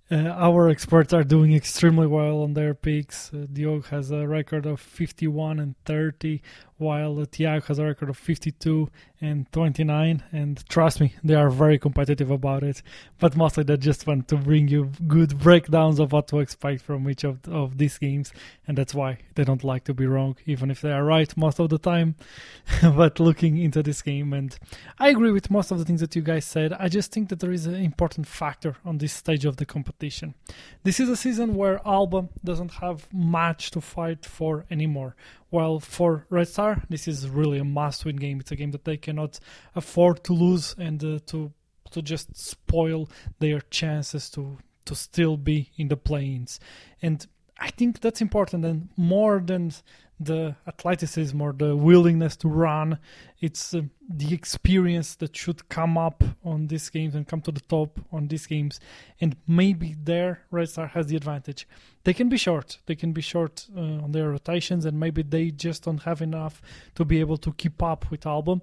Uh, 0.08 0.28
our 0.28 0.68
experts 0.68 1.12
are 1.12 1.24
doing 1.24 1.52
extremely 1.52 2.06
well 2.06 2.42
on 2.42 2.54
their 2.54 2.74
picks. 2.74 3.34
Uh, 3.34 3.46
Diogo 3.52 3.88
has 3.88 4.12
a 4.12 4.28
record 4.28 4.64
of 4.64 4.80
51 4.80 5.58
and 5.58 5.74
30, 5.84 6.42
while 6.78 7.24
Tiago 7.26 7.64
has 7.66 7.78
a 7.78 7.84
record 7.84 8.10
of 8.10 8.18
52 8.18 8.90
and 9.20 9.50
29. 9.52 10.22
And 10.32 10.68
trust 10.68 11.00
me, 11.00 11.14
they 11.24 11.34
are 11.34 11.48
very 11.48 11.78
competitive 11.78 12.30
about 12.30 12.62
it. 12.62 12.82
But 13.18 13.36
mostly 13.36 13.64
they 13.64 13.76
just 13.76 14.06
want 14.06 14.28
to 14.28 14.36
bring 14.36 14.68
you 14.68 14.90
good 15.06 15.38
breakdowns 15.38 15.98
of 15.98 16.12
what 16.12 16.28
to 16.28 16.40
expect 16.40 16.82
from 16.82 17.08
each 17.08 17.24
of, 17.24 17.46
of 17.48 17.78
these 17.78 17.96
games. 17.98 18.32
And 18.66 18.76
that's 18.76 18.94
why 18.94 19.18
they 19.34 19.44
don't 19.44 19.64
like 19.64 19.84
to 19.84 19.94
be 19.94 20.06
wrong, 20.06 20.36
even 20.44 20.70
if 20.70 20.80
they 20.82 20.92
are 20.92 21.04
right 21.04 21.34
most 21.36 21.58
of 21.58 21.70
the 21.70 21.78
time. 21.78 22.16
but 22.82 23.18
looking 23.18 23.56
into 23.56 23.82
this 23.82 24.02
game, 24.02 24.32
and 24.32 24.56
I 24.98 25.08
agree 25.08 25.32
with 25.32 25.50
most 25.50 25.70
of 25.70 25.78
the 25.78 25.84
things 25.84 26.00
that 26.00 26.14
you 26.14 26.22
guys 26.22 26.44
said. 26.44 26.72
I 26.74 26.88
just 26.88 27.12
think 27.12 27.30
that 27.30 27.40
there 27.40 27.52
is 27.52 27.66
an 27.66 27.76
important 27.76 28.26
factor 28.26 28.76
on 28.84 28.98
this 28.98 29.12
stage 29.12 29.44
of 29.44 29.56
the 29.56 29.64
competition. 29.64 30.34
This 30.82 31.00
is 31.00 31.08
a 31.08 31.16
season 31.16 31.54
where 31.54 31.80
Alba 31.86 32.28
doesn't 32.44 32.72
have 32.74 33.12
much 33.12 33.70
to 33.70 33.80
fight 33.80 34.26
for 34.26 34.66
anymore. 34.70 35.16
While 35.50 35.80
for 35.80 36.26
Red 36.28 36.48
Star, 36.48 36.82
this 36.88 37.06
is 37.06 37.28
really 37.28 37.58
a 37.58 37.64
must-win 37.64 38.16
game. 38.16 38.40
It's 38.40 38.50
a 38.50 38.56
game 38.56 38.72
that 38.72 38.84
they 38.84 38.96
cannot 38.96 39.38
afford 39.74 40.24
to 40.24 40.32
lose 40.32 40.74
and 40.78 41.02
uh, 41.04 41.18
to 41.26 41.52
to 41.92 42.02
just 42.02 42.36
spoil 42.36 43.08
their 43.38 43.60
chances 43.60 44.28
to 44.30 44.58
to 44.86 44.94
still 44.94 45.36
be 45.36 45.70
in 45.76 45.88
the 45.88 45.96
play-ins. 45.96 46.60
And 47.00 47.26
I 47.58 47.70
think 47.70 48.00
that's 48.00 48.20
important 48.20 48.64
and 48.64 48.88
more 48.96 49.40
than 49.40 49.72
the 50.18 50.56
athleticism 50.66 51.40
or 51.40 51.52
the 51.52 51.76
willingness 51.76 52.36
to 52.36 52.48
run. 52.48 52.98
It's 53.40 53.74
uh, 53.74 53.82
the 54.08 54.32
experience 54.32 55.14
that 55.16 55.36
should 55.36 55.68
come 55.68 55.98
up 55.98 56.24
on 56.44 56.68
these 56.68 56.88
games 56.88 57.14
and 57.14 57.28
come 57.28 57.42
to 57.42 57.52
the 57.52 57.60
top 57.60 58.00
on 58.10 58.28
these 58.28 58.46
games. 58.46 58.80
And 59.20 59.36
maybe 59.46 59.94
there, 60.02 60.42
Red 60.50 60.70
Star 60.70 60.86
has 60.88 61.06
the 61.08 61.16
advantage. 61.16 61.68
They 62.04 62.14
can 62.14 62.28
be 62.28 62.38
short. 62.38 62.78
They 62.86 62.94
can 62.94 63.12
be 63.12 63.20
short 63.20 63.66
uh, 63.76 63.80
on 63.80 64.12
their 64.12 64.30
rotations, 64.30 64.84
and 64.84 64.98
maybe 64.98 65.22
they 65.22 65.50
just 65.50 65.84
don't 65.84 66.02
have 66.04 66.22
enough 66.22 66.62
to 66.94 67.04
be 67.04 67.20
able 67.20 67.36
to 67.38 67.52
keep 67.52 67.82
up 67.82 68.10
with 68.10 68.26
Alba 68.26 68.60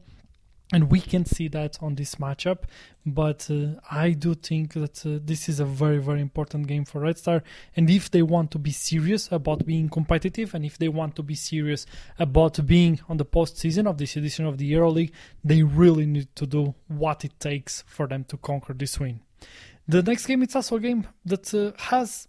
and 0.74 0.92
we 0.92 1.00
can 1.00 1.24
see 1.24 1.48
that 1.48 1.78
on 1.82 1.96
this 1.96 2.16
matchup 2.16 2.64
but 3.06 3.48
uh, 3.52 3.80
i 3.92 4.12
do 4.12 4.34
think 4.34 4.74
that 4.74 5.06
uh, 5.06 5.20
this 5.24 5.48
is 5.48 5.60
a 5.60 5.66
very 5.66 6.00
very 6.00 6.20
important 6.20 6.68
game 6.68 6.84
for 6.84 7.02
red 7.02 7.18
star. 7.18 7.44
And 7.76 7.90
if 7.90 8.10
they 8.10 8.24
want 8.24 8.52
to 8.52 8.60
be 8.60 8.72
serious 8.72 9.32
about 9.32 9.66
being 9.66 9.88
competitive 9.90 10.54
and 10.56 10.66
if 10.66 10.78
they 10.78 10.88
want 10.88 11.16
to 11.18 11.24
be 11.24 11.36
serious 11.36 11.86
about 12.18 12.66
being 12.66 13.00
on 13.08 13.18
the 13.18 13.26
postseason 13.26 13.88
of 13.88 13.98
this 13.98 14.16
edition 14.16 14.46
of 14.46 14.58
the 14.58 14.72
euroleague 14.74 15.12
they 15.44 15.62
really 15.64 16.06
need 16.06 16.36
to 16.36 16.46
do 16.48 16.74
what 16.88 17.24
it 17.24 17.40
takes 17.40 17.84
for 17.88 18.08
them 18.08 18.24
to 18.26 18.38
conquer 18.38 18.74
this 18.74 19.00
win. 19.00 19.20
The 19.88 20.02
next 20.02 20.26
game 20.26 20.42
is 20.44 20.56
also 20.56 20.78
a 20.78 20.80
game 20.80 21.08
that 21.26 21.54
uh, 21.54 21.74
has 21.78 22.28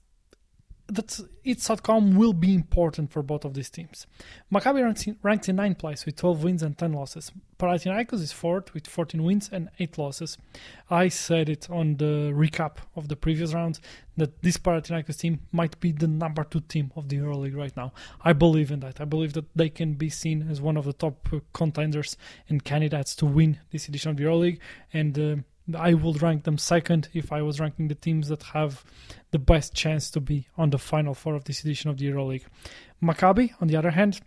that 0.86 1.18
its 1.44 1.70
outcome 1.70 2.14
will 2.14 2.34
be 2.34 2.54
important 2.54 3.10
for 3.10 3.22
both 3.22 3.44
of 3.44 3.54
these 3.54 3.70
teams. 3.70 4.06
Maccabi 4.52 4.82
ranks 4.82 5.06
in, 5.06 5.16
ranks 5.22 5.48
in 5.48 5.56
ninth 5.56 5.78
place 5.78 6.04
with 6.04 6.16
12 6.16 6.44
wins 6.44 6.62
and 6.62 6.76
10 6.76 6.92
losses. 6.92 7.32
Panathinaikos 7.58 8.20
is 8.20 8.32
fourth 8.32 8.74
with 8.74 8.86
14 8.86 9.22
wins 9.22 9.48
and 9.50 9.70
8 9.78 9.96
losses. 9.96 10.36
I 10.90 11.08
said 11.08 11.48
it 11.48 11.70
on 11.70 11.96
the 11.96 12.32
recap 12.34 12.76
of 12.96 13.08
the 13.08 13.16
previous 13.16 13.54
round 13.54 13.80
that 14.18 14.42
this 14.42 14.58
Panathinaikos 14.58 15.18
team 15.18 15.40
might 15.52 15.80
be 15.80 15.90
the 15.90 16.06
number 16.06 16.44
two 16.44 16.60
team 16.60 16.92
of 16.96 17.08
the 17.08 17.16
EuroLeague 17.16 17.56
right 17.56 17.76
now. 17.76 17.92
I 18.22 18.34
believe 18.34 18.70
in 18.70 18.80
that. 18.80 19.00
I 19.00 19.06
believe 19.06 19.32
that 19.32 19.46
they 19.56 19.70
can 19.70 19.94
be 19.94 20.10
seen 20.10 20.46
as 20.50 20.60
one 20.60 20.76
of 20.76 20.84
the 20.84 20.92
top 20.92 21.28
contenders 21.54 22.18
and 22.48 22.62
candidates 22.62 23.14
to 23.16 23.26
win 23.26 23.58
this 23.70 23.88
edition 23.88 24.10
of 24.10 24.18
the 24.18 24.24
EuroLeague 24.24 24.58
and. 24.92 25.18
Uh, 25.18 25.36
I 25.72 25.94
would 25.94 26.20
rank 26.20 26.44
them 26.44 26.58
second 26.58 27.08
if 27.14 27.32
I 27.32 27.40
was 27.42 27.60
ranking 27.60 27.88
the 27.88 27.94
teams 27.94 28.28
that 28.28 28.42
have 28.42 28.84
the 29.30 29.38
best 29.38 29.74
chance 29.74 30.10
to 30.10 30.20
be 30.20 30.48
on 30.58 30.70
the 30.70 30.78
final 30.78 31.14
four 31.14 31.34
of 31.34 31.44
this 31.44 31.60
edition 31.60 31.88
of 31.88 31.96
the 31.96 32.06
EuroLeague. 32.10 32.44
Maccabi, 33.02 33.52
on 33.60 33.68
the 33.68 33.76
other 33.76 33.90
hand, 33.90 34.20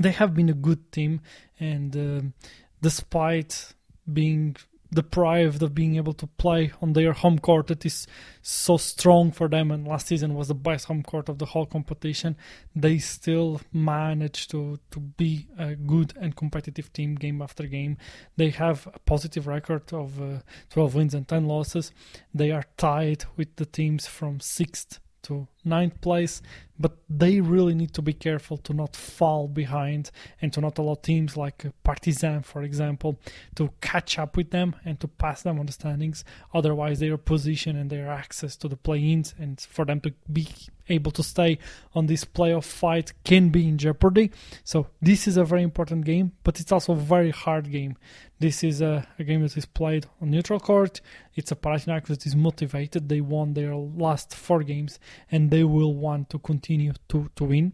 they 0.00 0.10
have 0.10 0.34
been 0.34 0.48
a 0.48 0.54
good 0.54 0.90
team, 0.90 1.20
and 1.60 1.96
uh, 1.96 2.48
despite 2.82 3.74
being 4.12 4.56
deprived 4.92 5.62
of 5.62 5.74
being 5.74 5.96
able 5.96 6.12
to 6.14 6.26
play 6.26 6.72
on 6.80 6.92
their 6.92 7.12
home 7.12 7.38
court 7.38 7.66
that 7.68 7.84
is 7.84 8.06
so 8.42 8.76
strong 8.76 9.32
for 9.32 9.48
them. 9.48 9.70
And 9.70 9.86
last 9.86 10.06
season 10.06 10.34
was 10.34 10.48
the 10.48 10.54
best 10.54 10.86
home 10.86 11.02
court 11.02 11.28
of 11.28 11.38
the 11.38 11.46
whole 11.46 11.66
competition. 11.66 12.36
They 12.74 12.98
still 12.98 13.60
managed 13.72 14.50
to 14.50 14.78
to 14.90 15.00
be 15.00 15.48
a 15.58 15.74
good 15.74 16.14
and 16.20 16.36
competitive 16.36 16.92
team 16.92 17.14
game 17.14 17.42
after 17.42 17.66
game. 17.66 17.96
They 18.36 18.50
have 18.50 18.88
a 18.92 18.98
positive 19.00 19.46
record 19.46 19.92
of 19.92 20.20
uh, 20.20 20.40
12 20.70 20.94
wins 20.94 21.14
and 21.14 21.26
10 21.26 21.46
losses. 21.46 21.92
They 22.34 22.50
are 22.50 22.64
tied 22.76 23.24
with 23.36 23.56
the 23.56 23.66
teams 23.66 24.06
from 24.06 24.38
6th 24.38 24.98
to 25.22 25.48
ninth 25.66 26.00
place, 26.00 26.40
but 26.78 26.98
they 27.08 27.40
really 27.40 27.74
need 27.74 27.92
to 27.94 28.02
be 28.02 28.12
careful 28.12 28.58
to 28.58 28.74
not 28.74 28.94
fall 28.94 29.48
behind 29.48 30.10
and 30.40 30.52
to 30.52 30.60
not 30.60 30.78
allow 30.78 30.94
teams 30.94 31.36
like 31.36 31.64
Partizan, 31.84 32.42
for 32.42 32.62
example, 32.62 33.18
to 33.54 33.70
catch 33.80 34.18
up 34.18 34.36
with 34.36 34.50
them 34.50 34.76
and 34.84 35.00
to 35.00 35.08
pass 35.08 35.42
them 35.42 35.58
on 35.58 35.66
the 35.66 35.72
standings. 35.72 36.24
Otherwise, 36.52 37.00
their 37.00 37.16
position 37.16 37.76
and 37.76 37.90
their 37.90 38.08
access 38.08 38.56
to 38.56 38.68
the 38.68 38.76
play-ins 38.76 39.34
and 39.38 39.60
for 39.60 39.84
them 39.84 40.00
to 40.00 40.12
be 40.30 40.48
able 40.88 41.10
to 41.10 41.22
stay 41.22 41.58
on 41.94 42.06
this 42.06 42.24
playoff 42.24 42.64
fight 42.64 43.12
can 43.24 43.48
be 43.48 43.68
in 43.68 43.78
jeopardy. 43.78 44.30
So 44.62 44.86
this 45.00 45.26
is 45.26 45.36
a 45.36 45.44
very 45.44 45.62
important 45.62 46.04
game, 46.04 46.32
but 46.44 46.60
it's 46.60 46.70
also 46.70 46.92
a 46.92 46.96
very 46.96 47.30
hard 47.30 47.70
game. 47.72 47.96
This 48.38 48.62
is 48.62 48.82
a, 48.82 49.06
a 49.18 49.24
game 49.24 49.40
that 49.42 49.56
is 49.56 49.64
played 49.64 50.06
on 50.20 50.30
neutral 50.30 50.60
court. 50.60 51.00
It's 51.34 51.50
a 51.50 51.56
Panathinaikos 51.56 52.08
that 52.08 52.26
is 52.26 52.36
motivated. 52.36 53.08
They 53.08 53.20
won 53.20 53.54
their 53.54 53.74
last 53.74 54.34
four 54.34 54.62
games 54.62 54.98
and 55.30 55.50
they 55.56 55.64
will 55.64 55.94
want 55.94 56.28
to 56.32 56.38
continue 56.50 56.92
to, 57.10 57.30
to 57.38 57.44
win. 57.52 57.72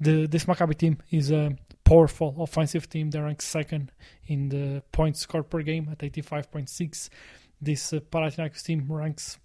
The 0.00 0.26
this 0.26 0.44
Maccabi 0.48 0.76
team 0.82 0.94
is 1.18 1.30
a 1.30 1.44
powerful 1.90 2.30
offensive 2.46 2.84
team. 2.94 3.10
They 3.10 3.20
rank 3.20 3.40
second 3.58 3.84
in 4.32 4.40
the 4.54 4.82
points 4.98 5.20
scored 5.20 5.48
per 5.52 5.62
game 5.70 5.84
at 5.92 5.98
85.6. 5.98 7.08
This 7.68 7.82
uh, 7.92 8.00
team 8.66 8.80
ranks 9.02 9.38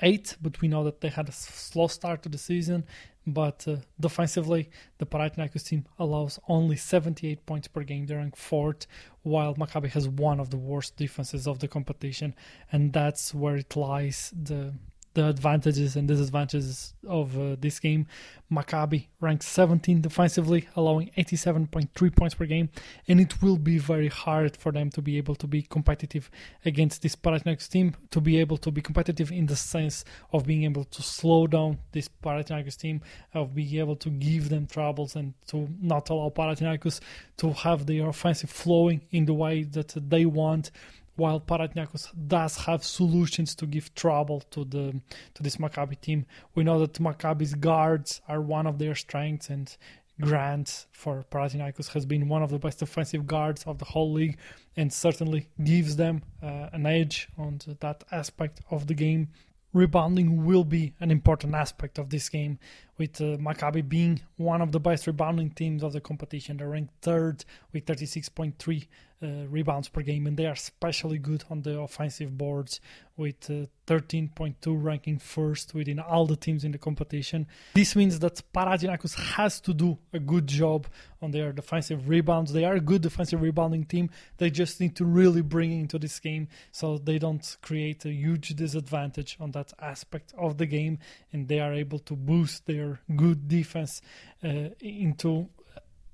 eight, 0.00 0.36
but 0.40 0.58
we 0.62 0.68
know 0.68 0.84
that 0.84 1.02
they 1.02 1.10
had 1.18 1.28
a 1.28 1.32
slow 1.32 1.88
start 1.98 2.22
to 2.22 2.30
the 2.30 2.38
season. 2.38 2.80
But 3.26 3.58
uh, 3.68 3.76
defensively, 4.00 4.70
the 4.98 5.06
Panathinaikos 5.06 5.66
team 5.68 5.84
allows 5.98 6.40
only 6.48 6.76
78 6.76 7.44
points 7.44 7.68
per 7.68 7.82
game. 7.82 8.06
They 8.06 8.14
rank 8.14 8.36
fourth, 8.36 8.86
while 9.22 9.54
Maccabi 9.54 9.90
has 9.90 10.08
one 10.08 10.40
of 10.40 10.48
the 10.48 10.62
worst 10.70 10.96
defenses 10.96 11.46
of 11.46 11.58
the 11.58 11.68
competition, 11.68 12.34
and 12.72 12.92
that's 12.92 13.34
where 13.34 13.56
it 13.56 13.76
lies 13.76 14.32
the 14.50 14.72
the 15.14 15.28
advantages 15.28 15.96
and 15.96 16.08
disadvantages 16.08 16.94
of 17.06 17.38
uh, 17.38 17.56
this 17.60 17.78
game. 17.78 18.06
Maccabi 18.50 19.06
ranks 19.20 19.46
17 19.46 20.02
defensively, 20.02 20.68
allowing 20.76 21.10
87.3 21.16 22.16
points 22.16 22.34
per 22.34 22.44
game, 22.44 22.68
and 23.08 23.20
it 23.20 23.40
will 23.42 23.56
be 23.56 23.78
very 23.78 24.08
hard 24.08 24.56
for 24.56 24.72
them 24.72 24.90
to 24.90 25.00
be 25.00 25.16
able 25.16 25.34
to 25.36 25.46
be 25.46 25.62
competitive 25.62 26.30
against 26.64 27.02
this 27.02 27.16
Panathinaikos 27.16 27.68
team, 27.68 27.94
to 28.10 28.20
be 28.20 28.38
able 28.38 28.58
to 28.58 28.70
be 28.70 28.82
competitive 28.82 29.32
in 29.32 29.46
the 29.46 29.56
sense 29.56 30.04
of 30.32 30.46
being 30.46 30.64
able 30.64 30.84
to 30.84 31.02
slow 31.02 31.46
down 31.46 31.78
this 31.92 32.08
Panathinaikos 32.22 32.76
team, 32.76 33.00
of 33.32 33.54
being 33.54 33.76
able 33.76 33.96
to 33.96 34.10
give 34.10 34.50
them 34.50 34.66
troubles 34.66 35.16
and 35.16 35.32
to 35.46 35.68
not 35.80 36.10
allow 36.10 36.28
Panathinaikos 36.28 37.00
to 37.38 37.52
have 37.52 37.86
their 37.86 38.08
offensive 38.08 38.50
flowing 38.50 39.00
in 39.10 39.24
the 39.24 39.34
way 39.34 39.62
that 39.62 39.94
they 40.10 40.26
want 40.26 40.70
while 41.16 41.40
Panathinaikos 41.40 42.08
does 42.26 42.56
have 42.56 42.84
solutions 42.84 43.54
to 43.56 43.66
give 43.66 43.94
trouble 43.94 44.40
to 44.50 44.64
the 44.64 45.00
to 45.34 45.42
this 45.42 45.56
Maccabi 45.56 46.00
team. 46.00 46.26
We 46.54 46.64
know 46.64 46.78
that 46.80 46.94
Maccabi's 46.94 47.54
guards 47.54 48.20
are 48.28 48.40
one 48.40 48.66
of 48.66 48.78
their 48.78 48.94
strengths, 48.94 49.50
and 49.50 49.74
Grant 50.20 50.86
for 50.92 51.24
Panathinaikos 51.30 51.88
has 51.88 52.06
been 52.06 52.28
one 52.28 52.42
of 52.42 52.50
the 52.50 52.58
best 52.58 52.82
offensive 52.82 53.26
guards 53.26 53.64
of 53.64 53.78
the 53.78 53.84
whole 53.84 54.12
league, 54.12 54.38
and 54.76 54.92
certainly 54.92 55.48
gives 55.62 55.96
them 55.96 56.22
uh, 56.42 56.68
an 56.72 56.86
edge 56.86 57.28
on 57.36 57.60
that 57.80 58.04
aspect 58.10 58.60
of 58.70 58.86
the 58.86 58.94
game. 58.94 59.28
Rebounding 59.74 60.44
will 60.44 60.64
be 60.64 60.92
an 61.00 61.10
important 61.10 61.54
aspect 61.54 61.98
of 61.98 62.10
this 62.10 62.28
game, 62.28 62.58
with 62.98 63.20
uh, 63.20 63.36
Maccabi 63.38 63.88
being 63.88 64.20
one 64.36 64.60
of 64.60 64.72
the 64.72 64.80
best 64.80 65.06
rebounding 65.06 65.50
teams 65.50 65.82
of 65.82 65.92
the 65.92 66.00
competition. 66.00 66.56
They're 66.56 66.68
ranked 66.68 66.94
third 67.00 67.44
with 67.72 67.86
36.3 67.86 68.86
uh, 69.22 69.46
rebounds 69.48 69.88
per 69.88 70.02
game, 70.02 70.26
and 70.26 70.36
they 70.36 70.46
are 70.46 70.52
especially 70.52 71.18
good 71.18 71.44
on 71.48 71.62
the 71.62 71.78
offensive 71.78 72.36
boards 72.36 72.80
with 73.16 73.50
uh, 73.50 73.66
13.2 73.86 74.54
ranking 74.82 75.18
first 75.18 75.74
within 75.74 75.98
all 76.00 76.26
the 76.26 76.36
teams 76.36 76.64
in 76.64 76.72
the 76.72 76.78
competition. 76.78 77.46
This 77.74 77.94
means 77.94 78.18
that 78.20 78.42
Panathinaikos 78.52 79.14
has 79.34 79.60
to 79.60 79.74
do 79.74 79.98
a 80.12 80.18
good 80.18 80.46
job 80.46 80.86
on 81.20 81.30
their 81.30 81.52
defensive 81.52 82.08
rebounds. 82.08 82.52
They 82.52 82.64
are 82.64 82.74
a 82.74 82.80
good 82.80 83.02
defensive 83.02 83.42
rebounding 83.42 83.84
team. 83.84 84.10
They 84.38 84.50
just 84.50 84.80
need 84.80 84.96
to 84.96 85.04
really 85.04 85.42
bring 85.42 85.72
into 85.78 85.98
this 85.98 86.18
game 86.18 86.48
so 86.72 86.98
they 86.98 87.18
don't 87.18 87.56
create 87.62 88.04
a 88.04 88.12
huge 88.12 88.48
disadvantage 88.56 89.36
on 89.38 89.52
that 89.52 89.72
aspect 89.78 90.32
of 90.36 90.58
the 90.58 90.66
game, 90.66 90.98
and 91.32 91.46
they 91.46 91.60
are 91.60 91.74
able 91.74 91.98
to 92.00 92.16
boost 92.16 92.66
their 92.66 92.81
good 93.16 93.48
defense 93.48 94.02
uh, 94.44 94.68
into 94.80 95.48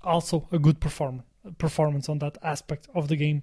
also 0.03 0.49
a 0.53 0.59
good 0.59 0.81
performance 0.81 1.25
performance 1.57 2.09
on 2.09 2.19
that 2.19 2.37
aspect 2.43 2.89
of 2.95 3.09
the 3.09 3.17
game. 3.17 3.43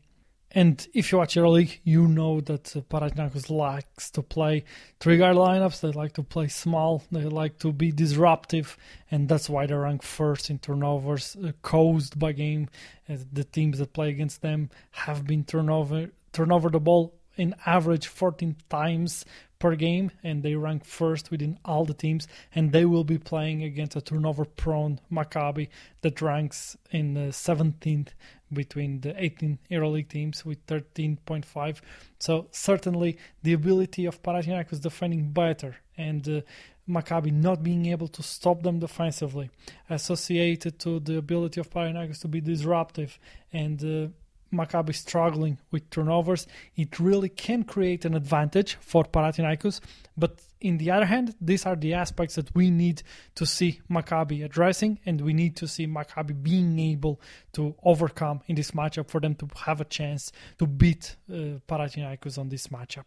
And 0.51 0.87
if 0.93 1.11
you 1.11 1.17
watch 1.17 1.35
EuroLeague, 1.35 1.79
you 1.83 2.07
know 2.07 2.39
that 2.41 2.75
uh, 2.75 3.53
likes 3.53 4.11
to 4.11 4.21
play 4.21 4.63
three-guard 4.99 5.35
lineups. 5.35 5.81
They 5.81 5.91
like 5.91 6.13
to 6.13 6.23
play 6.23 6.47
small. 6.47 7.03
They 7.11 7.23
like 7.23 7.59
to 7.59 7.73
be 7.73 7.91
disruptive, 7.91 8.77
and 9.11 9.27
that's 9.27 9.49
why 9.49 9.65
they 9.65 9.73
rank 9.73 10.03
first 10.03 10.49
in 10.49 10.59
turnovers 10.59 11.35
uh, 11.35 11.51
caused 11.61 12.17
by 12.19 12.31
game. 12.31 12.69
Uh, 13.09 13.17
the 13.33 13.43
teams 13.43 13.79
that 13.79 13.93
play 13.93 14.09
against 14.09 14.41
them 14.41 14.69
have 14.91 15.25
been 15.25 15.43
turnover 15.43 16.11
turnover 16.31 16.69
the 16.69 16.79
ball 16.79 17.13
in 17.37 17.55
average 17.65 18.07
14 18.07 18.55
times 18.69 19.25
per 19.65 19.75
game, 19.75 20.11
and 20.23 20.43
they 20.43 20.53
rank 20.53 20.85
first 20.85 21.31
within 21.31 21.57
all 21.65 21.85
the 21.85 21.93
teams. 22.05 22.27
And 22.53 22.71
they 22.71 22.85
will 22.85 23.03
be 23.03 23.17
playing 23.17 23.63
against 23.63 23.95
a 23.95 24.01
turnover-prone 24.01 24.99
Maccabi 25.11 25.69
that 26.01 26.21
ranks 26.21 26.77
in 26.91 27.15
the 27.15 27.31
17th 27.31 28.09
between 28.53 29.01
the 29.01 29.11
18 29.19 29.57
EuroLeague 29.71 30.09
teams 30.09 30.45
with 30.45 30.63
13.5. 30.67 31.81
So 32.19 32.45
certainly 32.51 33.17
the 33.41 33.53
ability 33.53 34.05
of 34.05 34.21
Panathinaikos 34.21 34.81
defending 34.81 35.31
better 35.31 35.77
and 35.97 36.21
uh, 36.29 36.41
Maccabi 36.87 37.31
not 37.33 37.63
being 37.63 37.87
able 37.87 38.09
to 38.09 38.21
stop 38.21 38.61
them 38.61 38.77
defensively, 38.77 39.49
associated 39.89 40.77
to 40.81 40.99
the 40.99 41.17
ability 41.17 41.59
of 41.59 41.71
Panathinaikos 41.71 42.21
to 42.21 42.27
be 42.27 42.39
disruptive 42.39 43.17
and 43.51 43.83
uh, 43.83 44.09
Maccabi 44.55 44.93
struggling 44.95 45.57
with 45.71 45.89
turnovers, 45.89 46.47
it 46.75 46.99
really 46.99 47.29
can 47.29 47.63
create 47.63 48.05
an 48.05 48.15
advantage 48.15 48.77
for 48.79 49.03
Panathinaikos. 49.03 49.81
But 50.17 50.41
in 50.61 50.77
the 50.77 50.91
other 50.91 51.05
hand, 51.05 51.35
these 51.41 51.65
are 51.65 51.75
the 51.75 51.93
aspects 51.93 52.35
that 52.35 52.53
we 52.55 52.71
need 52.71 53.03
to 53.35 53.45
see 53.45 53.81
Maccabi 53.89 54.43
addressing, 54.43 54.99
and 55.05 55.21
we 55.21 55.33
need 55.33 55.55
to 55.57 55.67
see 55.67 55.85
Maccabi 55.87 56.41
being 56.41 56.79
able 56.79 57.21
to 57.53 57.75
overcome 57.83 58.41
in 58.47 58.55
this 58.55 58.71
matchup 58.71 59.09
for 59.09 59.19
them 59.19 59.35
to 59.35 59.47
have 59.65 59.81
a 59.81 59.85
chance 59.85 60.31
to 60.57 60.65
beat 60.65 61.15
uh, 61.29 61.59
Panathinaikos 61.67 62.37
on 62.37 62.49
this 62.49 62.67
matchup. 62.67 63.05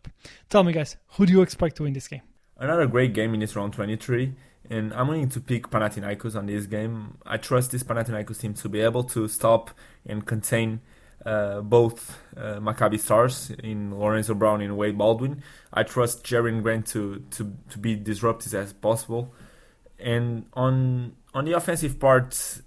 Tell 0.49 0.63
me, 0.63 0.73
guys, 0.73 0.97
who 1.13 1.27
do 1.27 1.33
you 1.33 1.43
expect 1.43 1.77
to 1.77 1.85
win 1.85 1.95
this 1.95 2.09
game? 2.09 2.23
Another 2.57 2.87
great 2.87 3.15
game 3.15 3.35
in 3.35 3.41
this 3.41 3.55
round 3.55 3.73
23 3.73 4.35
and 4.71 4.93
I'm 4.93 5.07
going 5.07 5.29
to 5.31 5.41
pick 5.41 5.71
Panathinaikos 5.71 6.37
on 6.37 6.47
this 6.47 6.67
game. 6.67 7.19
I 7.25 7.37
trust 7.37 7.71
this 7.71 7.83
Panathinaikos 7.83 8.41
team 8.41 8.55
to 8.55 8.69
be 8.69 8.81
able 8.81 9.05
to 9.05 9.29
stop 9.29 9.71
and 10.07 10.27
contain 10.27 10.81
uh, 11.25 11.61
both 11.61 12.19
uh, 12.37 12.59
Maccabi 12.61 12.99
stars 12.99 13.51
in 13.63 13.99
Lorenzo 13.99 14.35
Brown 14.35 14.61
and 14.61 14.77
Wade 14.77 14.97
Baldwin. 14.97 15.43
I 15.73 15.83
trust 15.83 16.25
Jerian 16.25 16.63
Grant 16.63 16.87
to, 16.89 17.25
to, 17.33 17.53
to 17.71 17.79
be 17.79 17.97
disruptive 17.97 18.55
as 18.55 18.73
possible. 18.73 19.33
And 19.99 20.47
on 20.55 21.17
on 21.35 21.45
the 21.45 21.53
offensive 21.53 22.01
part, 22.01 22.61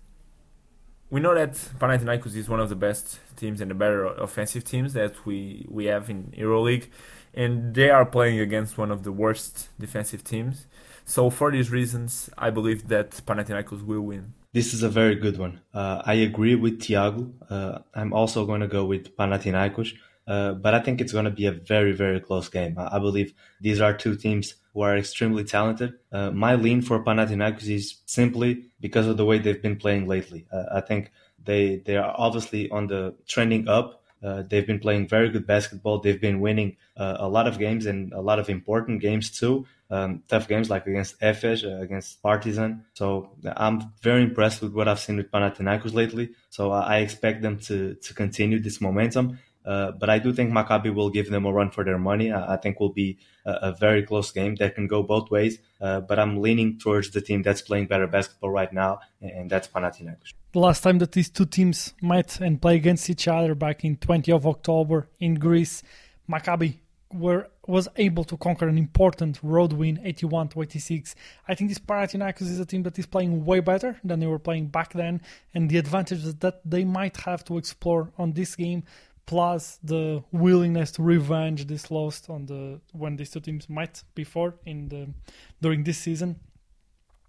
we 1.09 1.19
know 1.19 1.35
that 1.35 1.53
Panathinaikos 1.79 2.35
is 2.35 2.47
one 2.47 2.59
of 2.59 2.69
the 2.69 2.75
best 2.75 3.19
teams 3.35 3.59
and 3.59 3.69
the 3.69 3.75
better 3.75 4.05
offensive 4.05 4.63
teams 4.63 4.93
that 4.93 5.25
we, 5.25 5.65
we 5.69 5.85
have 5.85 6.09
in 6.09 6.33
EuroLeague, 6.37 6.87
and 7.33 7.75
they 7.75 7.89
are 7.89 8.05
playing 8.05 8.39
against 8.39 8.77
one 8.77 8.91
of 8.91 9.03
the 9.03 9.11
worst 9.11 9.69
defensive 9.79 10.23
teams. 10.23 10.67
So 11.05 11.29
for 11.29 11.51
these 11.51 11.71
reasons, 11.71 12.29
I 12.37 12.49
believe 12.49 12.87
that 12.87 13.11
Panathinaikos 13.25 13.85
will 13.85 14.01
win. 14.01 14.33
This 14.53 14.73
is 14.73 14.83
a 14.83 14.89
very 14.89 15.15
good 15.15 15.37
one. 15.37 15.61
Uh, 15.73 16.01
I 16.05 16.15
agree 16.15 16.55
with 16.55 16.81
Tiago. 16.81 17.31
Uh, 17.49 17.79
I'm 17.93 18.11
also 18.13 18.45
going 18.45 18.61
to 18.61 18.67
go 18.67 18.83
with 18.83 19.15
Panathinaikos, 19.15 19.93
uh, 20.27 20.53
but 20.53 20.73
I 20.73 20.79
think 20.79 20.99
it's 20.99 21.13
going 21.13 21.25
to 21.25 21.31
be 21.31 21.45
a 21.45 21.53
very, 21.53 21.93
very 21.93 22.19
close 22.19 22.49
game. 22.49 22.77
I, 22.77 22.97
I 22.97 22.99
believe 22.99 23.33
these 23.61 23.79
are 23.79 23.95
two 23.95 24.15
teams 24.17 24.55
who 24.73 24.81
are 24.81 24.97
extremely 24.97 25.45
talented. 25.45 25.93
Uh, 26.11 26.31
my 26.31 26.55
lean 26.55 26.81
for 26.81 27.03
Panathinaikos 27.03 27.69
is 27.69 28.01
simply 28.05 28.65
because 28.81 29.07
of 29.07 29.15
the 29.15 29.25
way 29.25 29.39
they've 29.39 29.61
been 29.61 29.77
playing 29.77 30.07
lately. 30.07 30.45
Uh, 30.51 30.63
I 30.73 30.81
think 30.81 31.11
they 31.43 31.77
they 31.77 31.95
are 31.95 32.13
obviously 32.17 32.69
on 32.71 32.87
the 32.87 33.15
trending 33.27 33.67
up. 33.69 34.03
Uh, 34.21 34.43
they've 34.43 34.67
been 34.67 34.79
playing 34.79 35.07
very 35.07 35.29
good 35.29 35.47
basketball. 35.47 35.99
They've 35.99 36.21
been 36.21 36.41
winning 36.41 36.77
a 36.95 37.27
lot 37.27 37.47
of 37.47 37.57
games 37.57 37.87
and 37.87 38.13
a 38.13 38.21
lot 38.21 38.37
of 38.37 38.47
important 38.47 39.01
games 39.01 39.31
too 39.31 39.65
um, 39.91 40.23
tough 40.27 40.47
games 40.47 40.69
like 40.69 40.87
against 40.87 41.19
Efes, 41.19 41.63
uh, 41.63 41.81
against 41.81 42.23
Partizan. 42.23 42.85
So 42.93 43.31
I'm 43.45 43.91
very 44.01 44.23
impressed 44.23 44.61
with 44.61 44.73
what 44.73 44.87
I've 44.87 44.99
seen 44.99 45.17
with 45.17 45.29
Panathinaikos 45.29 45.93
lately. 45.93 46.31
So 46.49 46.71
I 46.71 46.99
expect 46.99 47.41
them 47.41 47.59
to 47.67 47.95
to 47.95 48.13
continue 48.13 48.59
this 48.59 48.79
momentum. 48.81 49.37
Uh, 49.63 49.91
but 49.91 50.09
I 50.09 50.17
do 50.17 50.33
think 50.33 50.51
Maccabi 50.51 50.91
will 50.91 51.11
give 51.11 51.29
them 51.29 51.45
a 51.45 51.51
run 51.53 51.69
for 51.69 51.83
their 51.83 51.99
money. 51.99 52.31
I, 52.31 52.53
I 52.53 52.57
think 52.57 52.79
will 52.79 52.93
be 52.93 53.19
a, 53.45 53.51
a, 53.69 53.71
very 53.71 54.01
close 54.01 54.31
game 54.31 54.55
that 54.55 54.73
can 54.73 54.87
go 54.87 55.03
both 55.03 55.29
ways. 55.29 55.59
Uh, 55.79 55.99
but 55.99 56.17
I'm 56.17 56.41
leaning 56.41 56.79
towards 56.79 57.11
the 57.11 57.21
team 57.21 57.43
that's 57.43 57.61
playing 57.61 57.85
better 57.85 58.07
basketball 58.07 58.49
right 58.49 58.73
now, 58.73 59.01
and 59.21 59.51
that's 59.51 59.67
Panathinaikos. 59.67 60.33
The 60.53 60.59
last 60.59 60.81
time 60.81 60.97
that 60.97 61.11
these 61.11 61.29
two 61.29 61.45
teams 61.45 61.93
met 62.01 62.39
and 62.41 62.59
play 62.59 62.75
against 62.75 63.07
each 63.07 63.27
other 63.27 63.53
back 63.53 63.85
in 63.85 63.97
20th 63.97 64.33
of 64.33 64.47
October 64.47 65.09
in 65.19 65.35
Greece, 65.35 65.83
Maccabi 66.27 66.79
were 67.13 67.50
was 67.71 67.87
able 67.95 68.23
to 68.25 68.37
conquer 68.37 68.67
an 68.67 68.77
important 68.77 69.39
road 69.41 69.73
win 69.73 69.99
81 70.03 70.49
to 70.49 70.61
86 70.61 71.15
i 71.47 71.55
think 71.55 71.69
this 71.69 71.79
Panathinaikos 71.79 72.41
is 72.41 72.59
a 72.59 72.65
team 72.65 72.83
that 72.83 72.99
is 72.99 73.05
playing 73.05 73.45
way 73.45 73.59
better 73.59 73.99
than 74.03 74.19
they 74.19 74.27
were 74.27 74.39
playing 74.39 74.67
back 74.67 74.93
then 74.93 75.21
and 75.53 75.69
the 75.69 75.77
advantages 75.77 76.35
that 76.35 76.61
they 76.65 76.83
might 76.83 77.17
have 77.17 77.43
to 77.45 77.57
explore 77.57 78.11
on 78.17 78.33
this 78.33 78.55
game 78.55 78.83
plus 79.25 79.79
the 79.83 80.23
willingness 80.31 80.91
to 80.91 81.01
revenge 81.01 81.67
this 81.67 81.89
loss 81.89 82.29
on 82.29 82.45
the 82.47 82.79
when 82.91 83.15
these 83.15 83.29
two 83.29 83.39
teams 83.39 83.69
met 83.69 84.03
before 84.15 84.55
in 84.65 84.89
the 84.89 85.07
during 85.61 85.83
this 85.83 85.97
season 85.97 86.39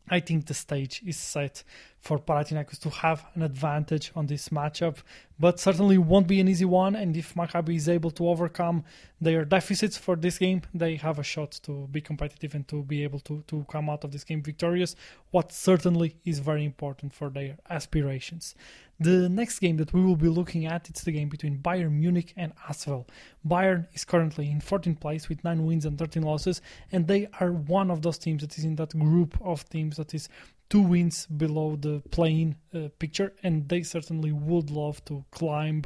I 0.09 0.21
think 0.21 0.47
the 0.47 0.55
stage 0.55 1.03
is 1.07 1.17
set 1.17 1.63
for 2.03 2.19
Panathinaikos 2.19 2.81
to 2.81 2.91
have 2.91 3.25
an 3.37 3.43
advantage 3.43 4.11
on 4.17 4.27
this 4.27 4.49
matchup, 4.49 4.97
but 5.39 5.61
certainly 5.61 5.97
won't 5.97 6.27
be 6.27 6.41
an 6.41 6.49
easy 6.49 6.65
one. 6.65 6.97
And 6.97 7.17
if 7.17 7.35
Maccabi 7.35 7.77
is 7.77 7.89
able 7.89 8.11
to 8.13 8.29
overcome 8.29 8.85
their 9.21 9.45
deficits 9.45 9.97
for 9.97 10.17
this 10.17 10.37
game, 10.37 10.63
they 10.75 10.97
have 10.97 11.21
a 11.21 11.23
shot 11.23 11.53
to 11.63 11.87
be 11.93 12.01
competitive 12.01 12.57
and 12.57 12.67
to 12.67 12.83
be 12.83 13.05
able 13.05 13.21
to, 13.21 13.45
to 13.47 13.65
come 13.71 13.89
out 13.89 14.03
of 14.03 14.11
this 14.11 14.25
game 14.25 14.43
victorious, 14.43 14.97
what 15.31 15.53
certainly 15.53 16.17
is 16.25 16.41
very 16.41 16.65
important 16.65 17.15
for 17.15 17.31
their 17.31 17.57
aspirations. 17.71 18.57
The 18.99 19.29
next 19.29 19.61
game 19.61 19.77
that 19.77 19.93
we 19.93 20.01
will 20.01 20.17
be 20.17 20.29
looking 20.29 20.67
at 20.67 20.89
it's 20.89 21.03
the 21.03 21.13
game 21.13 21.29
between 21.29 21.59
Bayern 21.59 21.93
Munich 21.93 22.33
and 22.37 22.53
Asvel. 22.69 23.07
Bayern 23.47 23.87
is 23.95 24.05
currently 24.05 24.51
in 24.51 24.61
14th 24.61 25.01
place 25.01 25.29
with 25.29 25.43
9 25.45 25.65
wins 25.67 25.85
and 25.85 25.99
13 25.99 26.23
losses, 26.23 26.61
and 26.91 27.07
they 27.07 27.29
are 27.41 27.53
one 27.53 27.91
of 27.93 28.03
those 28.03 28.19
teams 28.19 28.43
that 28.43 28.59
is 28.59 28.65
in 28.65 28.77
that 28.77 28.97
group 28.99 29.37
of 29.41 29.69
teams 29.71 29.97
that 29.97 30.15
is 30.15 30.29
two 30.73 30.81
wins 30.81 31.27
below 31.27 31.77
the 31.77 32.03
playing 32.11 32.57
uh, 32.75 32.89
picture, 32.99 33.35
and 33.43 33.69
they 33.69 33.83
certainly 33.83 34.33
would 34.33 34.71
love 34.71 35.05
to 35.05 35.23
climb 35.31 35.83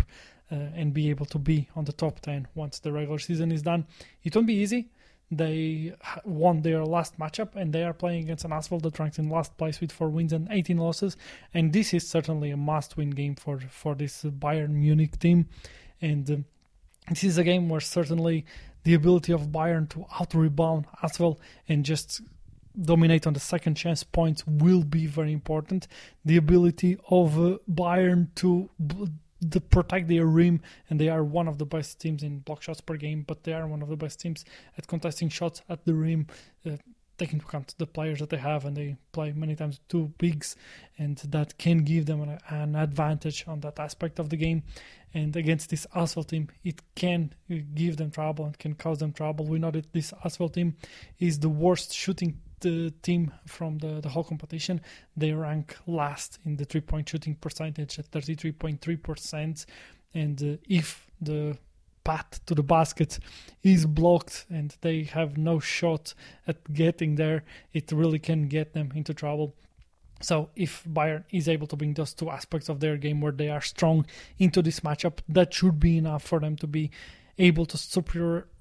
uh, 0.52 0.54
and 0.76 0.94
be 0.94 1.10
able 1.10 1.26
to 1.26 1.40
be 1.40 1.68
on 1.74 1.84
the 1.84 1.92
top 1.92 2.20
10 2.20 2.46
once 2.54 2.78
the 2.78 2.92
regular 2.92 3.18
season 3.18 3.50
is 3.50 3.62
done. 3.62 3.84
It 4.22 4.36
won't 4.36 4.46
be 4.46 4.54
easy. 4.54 4.88
They 5.28 5.92
won 6.24 6.62
their 6.62 6.84
last 6.84 7.18
matchup 7.18 7.56
and 7.56 7.72
they 7.72 7.82
are 7.82 7.92
playing 7.92 8.22
against 8.22 8.44
an 8.44 8.52
Asvel 8.52 8.80
that 8.82 8.96
ranks 9.00 9.18
in 9.18 9.28
last 9.28 9.56
place 9.58 9.80
with 9.80 9.90
4 9.90 10.08
wins 10.08 10.32
and 10.32 10.46
18 10.52 10.78
losses. 10.78 11.16
And 11.52 11.72
this 11.72 11.92
is 11.92 12.08
certainly 12.08 12.52
a 12.52 12.56
must 12.56 12.96
win 12.96 13.10
game 13.10 13.34
for, 13.34 13.58
for 13.58 13.96
this 13.96 14.22
Bayern 14.22 14.70
Munich 14.70 15.18
team. 15.18 15.48
And 16.00 16.30
um, 16.30 16.44
this 17.08 17.24
is 17.24 17.38
a 17.38 17.42
game 17.42 17.68
where 17.68 17.80
certainly 17.80 18.44
the 18.84 18.94
ability 18.94 19.32
of 19.32 19.48
Bayern 19.48 19.88
to 19.88 20.06
out 20.20 20.32
rebound 20.32 20.86
Asvel 21.02 21.40
and 21.68 21.84
just 21.84 22.22
dominate 22.80 23.26
on 23.26 23.32
the 23.32 23.40
second 23.40 23.74
chance 23.76 24.02
points 24.04 24.46
will 24.46 24.84
be 24.84 25.06
very 25.06 25.32
important. 25.32 25.88
The 26.24 26.36
ability 26.36 26.98
of 27.10 27.38
uh, 27.38 27.58
Bayern 27.70 28.34
to 28.36 28.70
to 29.50 29.60
protect 29.60 30.08
their 30.08 30.26
rim, 30.26 30.62
and 30.88 30.98
they 30.98 31.08
are 31.08 31.22
one 31.22 31.46
of 31.46 31.58
the 31.58 31.66
best 31.66 32.00
teams 32.00 32.22
in 32.22 32.38
block 32.38 32.62
shots 32.62 32.80
per 32.80 32.96
game, 32.96 33.22
but 33.26 33.44
they 33.44 33.52
are 33.52 33.66
one 33.66 33.82
of 33.82 33.88
the 33.88 33.96
best 33.96 34.18
teams 34.18 34.44
at 34.78 34.86
contesting 34.86 35.28
shots 35.28 35.62
at 35.68 35.84
the 35.84 35.94
rim. 35.94 36.26
Uh, 36.64 36.76
taking 37.18 37.36
into 37.36 37.46
account 37.46 37.74
the 37.78 37.86
players 37.86 38.18
that 38.18 38.30
they 38.30 38.36
have, 38.36 38.64
and 38.64 38.76
they 38.76 38.96
play 39.12 39.32
many 39.32 39.56
times 39.56 39.80
two 39.88 40.12
bigs, 40.18 40.56
and 40.98 41.16
that 41.18 41.56
can 41.58 41.78
give 41.78 42.06
them 42.06 42.20
an, 42.20 42.38
an 42.50 42.76
advantage 42.76 43.44
on 43.46 43.60
that 43.60 43.78
aspect 43.78 44.18
of 44.18 44.28
the 44.28 44.36
game. 44.36 44.62
And 45.14 45.34
against 45.34 45.70
this 45.70 45.86
Asvel 45.94 46.26
team, 46.26 46.48
it 46.62 46.82
can 46.94 47.32
give 47.74 47.96
them 47.96 48.10
trouble 48.10 48.44
and 48.44 48.58
can 48.58 48.74
cause 48.74 48.98
them 48.98 49.12
trouble. 49.12 49.46
We 49.46 49.58
know 49.58 49.70
that 49.70 49.92
this 49.92 50.12
Asvel 50.24 50.52
team 50.52 50.76
is 51.18 51.38
the 51.38 51.48
worst 51.48 51.94
shooting 51.94 52.38
the 52.60 52.90
team 53.02 53.32
from 53.46 53.78
the, 53.78 54.00
the 54.00 54.08
whole 54.08 54.24
competition. 54.24 54.80
They 55.16 55.32
rank 55.32 55.76
last 55.86 56.38
in 56.44 56.56
the 56.56 56.64
three 56.64 56.80
point 56.80 57.08
shooting 57.08 57.34
percentage 57.36 57.98
at 57.98 58.10
33.3%. 58.10 59.66
and 60.14 60.42
uh, 60.42 60.56
if 60.68 61.06
the 61.20 61.58
path 62.04 62.40
to 62.46 62.54
the 62.54 62.62
basket 62.62 63.18
is 63.62 63.84
blocked 63.84 64.46
and 64.48 64.76
they 64.80 65.02
have 65.02 65.36
no 65.36 65.58
shot 65.58 66.14
at 66.46 66.72
getting 66.72 67.16
there, 67.16 67.42
it 67.72 67.90
really 67.90 68.20
can 68.20 68.46
get 68.46 68.72
them 68.74 68.92
into 68.94 69.12
trouble. 69.12 69.54
So 70.20 70.50
if 70.56 70.84
Bayern 70.84 71.24
is 71.30 71.48
able 71.48 71.66
to 71.66 71.76
bring 71.76 71.94
those 71.94 72.14
two 72.14 72.30
aspects 72.30 72.68
of 72.68 72.80
their 72.80 72.96
game 72.96 73.20
where 73.20 73.32
they 73.32 73.50
are 73.50 73.60
strong 73.60 74.06
into 74.38 74.62
this 74.62 74.80
matchup, 74.80 75.18
that 75.28 75.52
should 75.52 75.78
be 75.78 75.98
enough 75.98 76.22
for 76.22 76.40
them 76.40 76.56
to 76.56 76.66
be 76.66 76.90
able 77.38 77.66
to 77.66 77.76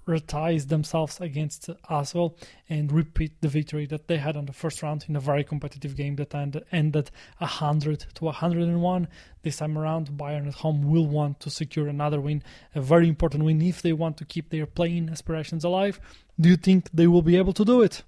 superioritize 0.06 0.68
themselves 0.68 1.20
against 1.22 1.70
Asvel 1.90 2.36
and 2.70 2.92
repeat 2.92 3.42
the 3.42 3.48
victory 3.48 3.86
that 3.88 4.08
they 4.08 4.18
had 4.18 4.36
on 4.36 4.46
the 4.46 4.54
first 4.54 4.82
round 4.82 5.06
in 5.08 5.16
a 5.16 5.20
very 5.20 5.44
competitive 5.44 5.96
game 5.96 6.16
that 6.18 6.34
ended 6.72 7.12
100 7.38 8.06
to 8.16 8.26
101. 8.26 9.08
This 9.44 9.58
time 9.58 9.78
around, 9.78 10.10
Bayern 10.12 10.48
at 10.48 10.56
home 10.56 10.90
will 10.90 11.08
want 11.08 11.40
to 11.42 11.50
secure 11.50 11.88
another 11.88 12.20
win, 12.20 12.44
a 12.74 12.82
very 12.82 13.08
important 13.08 13.44
win 13.44 13.62
if 13.62 13.82
they 13.82 13.94
want 13.94 14.18
to 14.18 14.26
keep 14.26 14.50
their 14.50 14.66
playing 14.66 15.10
aspirations 15.10 15.64
alive. 15.64 16.00
Do 16.40 16.50
you 16.50 16.58
think 16.58 16.90
they 16.92 17.08
will 17.08 17.22
be 17.22 17.38
able 17.38 17.54
to 17.54 17.66
do 17.66 17.82
it? 17.82 18.04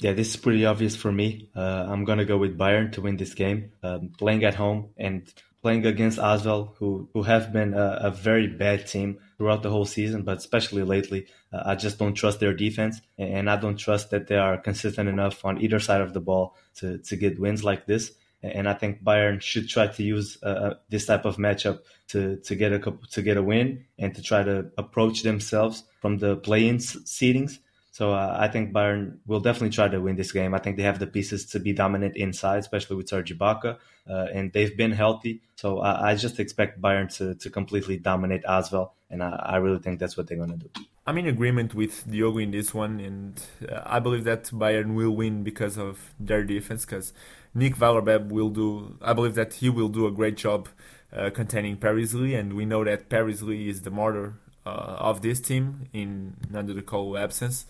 Yeah, 0.00 0.12
this 0.12 0.28
is 0.28 0.36
pretty 0.36 0.64
obvious 0.64 0.94
for 0.94 1.10
me. 1.10 1.50
Uh, 1.56 1.86
I'm 1.88 2.04
gonna 2.04 2.24
go 2.24 2.38
with 2.38 2.56
Bayern 2.56 2.92
to 2.92 3.00
win 3.00 3.16
this 3.16 3.34
game. 3.34 3.72
Um, 3.82 4.10
playing 4.16 4.44
at 4.44 4.54
home 4.54 4.90
and 4.96 5.28
playing 5.62 5.86
against 5.86 6.18
Asvel, 6.18 6.74
who 6.76 7.08
who 7.12 7.22
have 7.22 7.52
been 7.52 7.74
a, 7.74 7.98
a, 8.02 8.10
very 8.10 8.46
bad 8.46 8.86
team 8.86 9.18
throughout 9.36 9.62
the 9.62 9.70
whole 9.70 9.84
season, 9.84 10.22
but 10.22 10.38
especially 10.38 10.82
lately. 10.82 11.26
Uh, 11.52 11.62
I 11.66 11.74
just 11.74 11.98
don't 11.98 12.14
trust 12.14 12.40
their 12.40 12.54
defense, 12.54 13.00
and 13.18 13.50
I 13.50 13.56
don't 13.56 13.76
trust 13.76 14.10
that 14.10 14.28
they 14.28 14.36
are 14.36 14.56
consistent 14.58 15.08
enough 15.08 15.44
on 15.44 15.60
either 15.60 15.80
side 15.80 16.00
of 16.00 16.14
the 16.14 16.20
ball 16.20 16.56
to 16.76 16.98
to 16.98 17.16
get 17.16 17.40
wins 17.40 17.64
like 17.64 17.86
this. 17.86 18.12
And 18.40 18.68
I 18.68 18.74
think 18.74 19.02
Bayern 19.02 19.42
should 19.42 19.68
try 19.68 19.88
to 19.88 20.02
use 20.02 20.38
uh, 20.42 20.46
uh 20.46 20.74
this 20.88 21.06
type 21.06 21.24
of 21.24 21.36
matchup 21.36 21.80
to 22.08 22.36
to 22.36 22.54
get 22.54 22.72
a 22.72 22.78
to 23.10 23.22
get 23.22 23.36
a 23.36 23.42
win 23.42 23.84
and 23.98 24.14
to 24.14 24.22
try 24.22 24.42
to 24.42 24.70
approach 24.78 25.22
themselves 25.22 25.84
from 26.00 26.18
the 26.18 26.36
play-in 26.36 26.78
seedings 26.78 27.58
so 27.98 28.12
uh, 28.12 28.36
I 28.38 28.46
think 28.46 28.72
Bayern 28.72 29.16
will 29.26 29.40
definitely 29.40 29.70
try 29.70 29.88
to 29.88 29.98
win 29.98 30.14
this 30.14 30.30
game. 30.30 30.54
I 30.54 30.58
think 30.58 30.76
they 30.76 30.84
have 30.84 31.00
the 31.00 31.06
pieces 31.08 31.44
to 31.46 31.58
be 31.58 31.72
dominant 31.72 32.16
inside, 32.16 32.58
especially 32.58 32.94
with 32.94 33.08
Serge 33.08 33.36
Ibaka, 33.36 33.76
uh, 34.08 34.26
and 34.32 34.52
they've 34.52 34.76
been 34.76 34.92
healthy. 34.92 35.42
So 35.56 35.80
I, 35.80 36.10
I, 36.10 36.14
just 36.14 36.38
expect 36.38 36.80
Bayern 36.80 37.12
to, 37.16 37.34
to 37.34 37.50
completely 37.50 37.96
dominate 37.96 38.44
Asvel, 38.44 38.92
and 39.10 39.20
I, 39.20 39.30
I 39.54 39.56
really 39.56 39.80
think 39.80 39.98
that's 39.98 40.16
what 40.16 40.28
they're 40.28 40.36
going 40.36 40.56
to 40.56 40.68
do. 40.68 40.70
I'm 41.08 41.18
in 41.18 41.26
agreement 41.26 41.74
with 41.74 42.08
Diogo 42.08 42.38
in 42.38 42.52
this 42.52 42.72
one, 42.72 43.00
and 43.00 43.42
uh, 43.68 43.82
I 43.84 43.98
believe 43.98 44.22
that 44.22 44.44
Bayern 44.44 44.94
will 44.94 45.10
win 45.10 45.42
because 45.42 45.76
of 45.76 46.14
their 46.20 46.44
defense. 46.44 46.84
Because 46.84 47.12
Nick 47.52 47.80
Weiler-Babb 47.80 48.30
will 48.30 48.50
do, 48.50 48.96
I 49.02 49.12
believe 49.12 49.34
that 49.34 49.54
he 49.54 49.70
will 49.70 49.88
do 49.88 50.06
a 50.06 50.12
great 50.12 50.36
job 50.36 50.68
uh, 51.12 51.30
containing 51.30 51.76
Paris 51.76 52.14
Lee, 52.14 52.36
and 52.36 52.52
we 52.52 52.64
know 52.64 52.84
that 52.84 53.08
Paris 53.08 53.42
Lee 53.42 53.68
is 53.68 53.82
the 53.82 53.90
martyr 53.90 54.34
of 54.68 55.22
this 55.22 55.40
team 55.40 55.88
in 55.92 56.36
Nando 56.50 56.74
De 56.74 56.82
Colo 56.82 57.16
absence. 57.16 57.66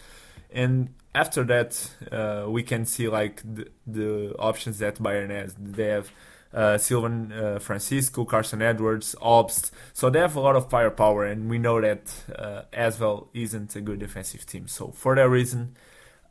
And 0.50 0.94
after 1.14 1.44
that, 1.44 1.90
uh, 2.10 2.48
we 2.48 2.62
can 2.62 2.84
see 2.84 3.08
like 3.08 3.42
the, 3.42 3.68
the, 3.86 4.34
options 4.38 4.78
that 4.78 4.96
Bayern 4.96 5.30
has. 5.30 5.54
They 5.58 5.88
have 5.88 6.10
uh, 6.52 6.78
Sylvain 6.78 7.32
uh, 7.32 7.58
Francisco, 7.58 8.24
Carson 8.24 8.62
Edwards, 8.62 9.14
Obst. 9.20 9.70
So 9.92 10.10
they 10.10 10.20
have 10.20 10.36
a 10.36 10.40
lot 10.40 10.56
of 10.56 10.70
firepower, 10.70 11.26
and 11.26 11.50
we 11.50 11.58
know 11.58 11.80
that 11.80 12.12
uh, 12.34 12.62
Asvel 12.72 13.28
isn't 13.34 13.76
a 13.76 13.80
good 13.80 13.98
defensive 13.98 14.46
team. 14.46 14.68
So 14.68 14.88
for 14.88 15.14
that 15.16 15.28
reason, 15.28 15.76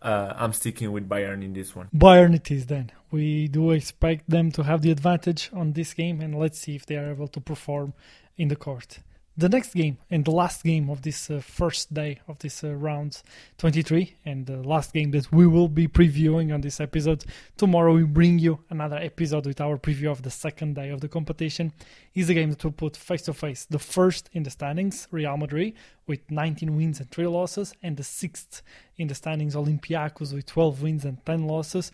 uh, 0.01 0.33
I'm 0.35 0.53
sticking 0.53 0.91
with 0.91 1.07
Bayern 1.07 1.43
in 1.43 1.53
this 1.53 1.75
one. 1.75 1.89
Bayern 1.95 2.35
it 2.35 2.49
is 2.49 2.67
then. 2.67 2.91
We 3.11 3.47
do 3.47 3.71
expect 3.71 4.29
them 4.29 4.51
to 4.51 4.63
have 4.63 4.81
the 4.81 4.91
advantage 4.91 5.49
on 5.53 5.73
this 5.73 5.93
game, 5.93 6.21
and 6.21 6.37
let's 6.37 6.59
see 6.59 6.75
if 6.75 6.85
they 6.85 6.97
are 6.97 7.11
able 7.11 7.27
to 7.29 7.39
perform 7.39 7.93
in 8.37 8.47
the 8.47 8.55
court 8.55 8.99
the 9.37 9.47
next 9.47 9.75
game 9.75 9.99
and 10.09 10.25
the 10.25 10.31
last 10.31 10.63
game 10.63 10.89
of 10.89 11.03
this 11.03 11.29
uh, 11.29 11.39
first 11.39 11.93
day 11.93 12.19
of 12.27 12.39
this 12.39 12.63
uh, 12.63 12.73
round 12.73 13.21
23 13.59 14.15
and 14.25 14.47
the 14.47 14.57
last 14.57 14.93
game 14.93 15.11
that 15.11 15.31
we 15.31 15.45
will 15.45 15.67
be 15.67 15.87
previewing 15.87 16.51
on 16.51 16.61
this 16.61 16.79
episode. 16.79 17.23
Tomorrow 17.55 17.93
we 17.93 18.03
bring 18.03 18.39
you 18.39 18.59
another 18.71 18.97
episode 18.97 19.45
with 19.45 19.61
our 19.61 19.77
preview 19.77 20.11
of 20.11 20.23
the 20.23 20.31
second 20.31 20.73
day 20.73 20.89
of 20.89 21.01
the 21.01 21.07
competition. 21.07 21.71
Is 22.15 22.31
a 22.31 22.33
game 22.33 22.49
that 22.49 22.63
will 22.63 22.71
put 22.71 22.97
face 22.97 23.21
to 23.23 23.33
face 23.33 23.65
the 23.65 23.77
first 23.77 24.27
in 24.33 24.41
the 24.41 24.49
standings 24.49 25.07
real 25.11 25.37
madrid 25.37 25.73
with 26.07 26.19
19 26.31 26.75
wins 26.75 26.99
and 26.99 27.11
3 27.11 27.27
losses 27.27 27.75
and 27.83 27.95
the 27.95 28.03
sixth 28.03 28.63
in 28.97 29.07
the 29.07 29.13
standings 29.13 29.55
olympiacos 29.55 30.33
with 30.33 30.47
12 30.47 30.81
wins 30.81 31.05
and 31.05 31.23
10 31.27 31.45
losses 31.45 31.91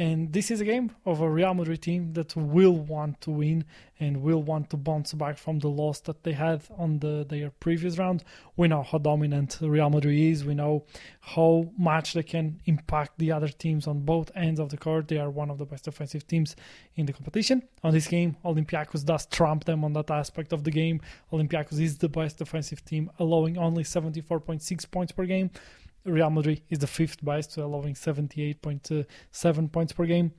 and 0.00 0.32
this 0.32 0.50
is 0.50 0.62
a 0.62 0.64
game 0.64 0.92
of 1.04 1.20
a 1.20 1.28
Real 1.28 1.52
Madrid 1.52 1.82
team 1.82 2.14
that 2.14 2.34
will 2.34 2.72
want 2.72 3.20
to 3.20 3.30
win 3.30 3.66
and 3.98 4.22
will 4.22 4.42
want 4.42 4.70
to 4.70 4.78
bounce 4.78 5.12
back 5.12 5.36
from 5.36 5.58
the 5.58 5.68
loss 5.68 6.00
that 6.00 6.24
they 6.24 6.32
had 6.32 6.62
on 6.78 7.00
the 7.00 7.26
their 7.28 7.50
previous 7.50 7.98
round. 7.98 8.24
We 8.56 8.68
know 8.68 8.82
how 8.82 8.96
dominant 8.96 9.58
Real 9.60 9.90
Madrid 9.90 10.18
is. 10.18 10.42
We 10.42 10.54
know 10.54 10.86
how 11.20 11.70
much 11.76 12.14
they 12.14 12.22
can 12.22 12.62
impact 12.64 13.18
the 13.18 13.30
other 13.30 13.48
teams 13.48 13.86
on 13.86 14.00
both 14.00 14.30
ends 14.34 14.58
of 14.58 14.70
the 14.70 14.78
court. 14.78 15.08
They 15.08 15.18
are 15.18 15.28
one 15.28 15.50
of 15.50 15.58
the 15.58 15.66
best 15.66 15.86
offensive 15.86 16.26
teams 16.26 16.56
in 16.96 17.04
the 17.04 17.12
competition. 17.12 17.62
On 17.84 17.92
this 17.92 18.06
game, 18.06 18.38
Olympiacos 18.42 19.04
does 19.04 19.26
trump 19.26 19.64
them 19.64 19.84
on 19.84 19.92
that 19.92 20.10
aspect 20.10 20.54
of 20.54 20.64
the 20.64 20.70
game. 20.70 21.02
Olympiacos 21.30 21.78
is 21.78 21.98
the 21.98 22.08
best 22.08 22.40
offensive 22.40 22.82
team, 22.86 23.10
allowing 23.18 23.58
only 23.58 23.82
74.6 23.82 24.90
points 24.90 25.12
per 25.12 25.26
game. 25.26 25.50
Real 26.04 26.30
Madrid 26.30 26.62
is 26.70 26.78
the 26.78 26.86
fifth 26.86 27.24
best, 27.24 27.56
allowing 27.56 27.94
78.7 27.94 29.04
uh, 29.64 29.68
points 29.68 29.92
per 29.92 30.06
game. 30.06 30.32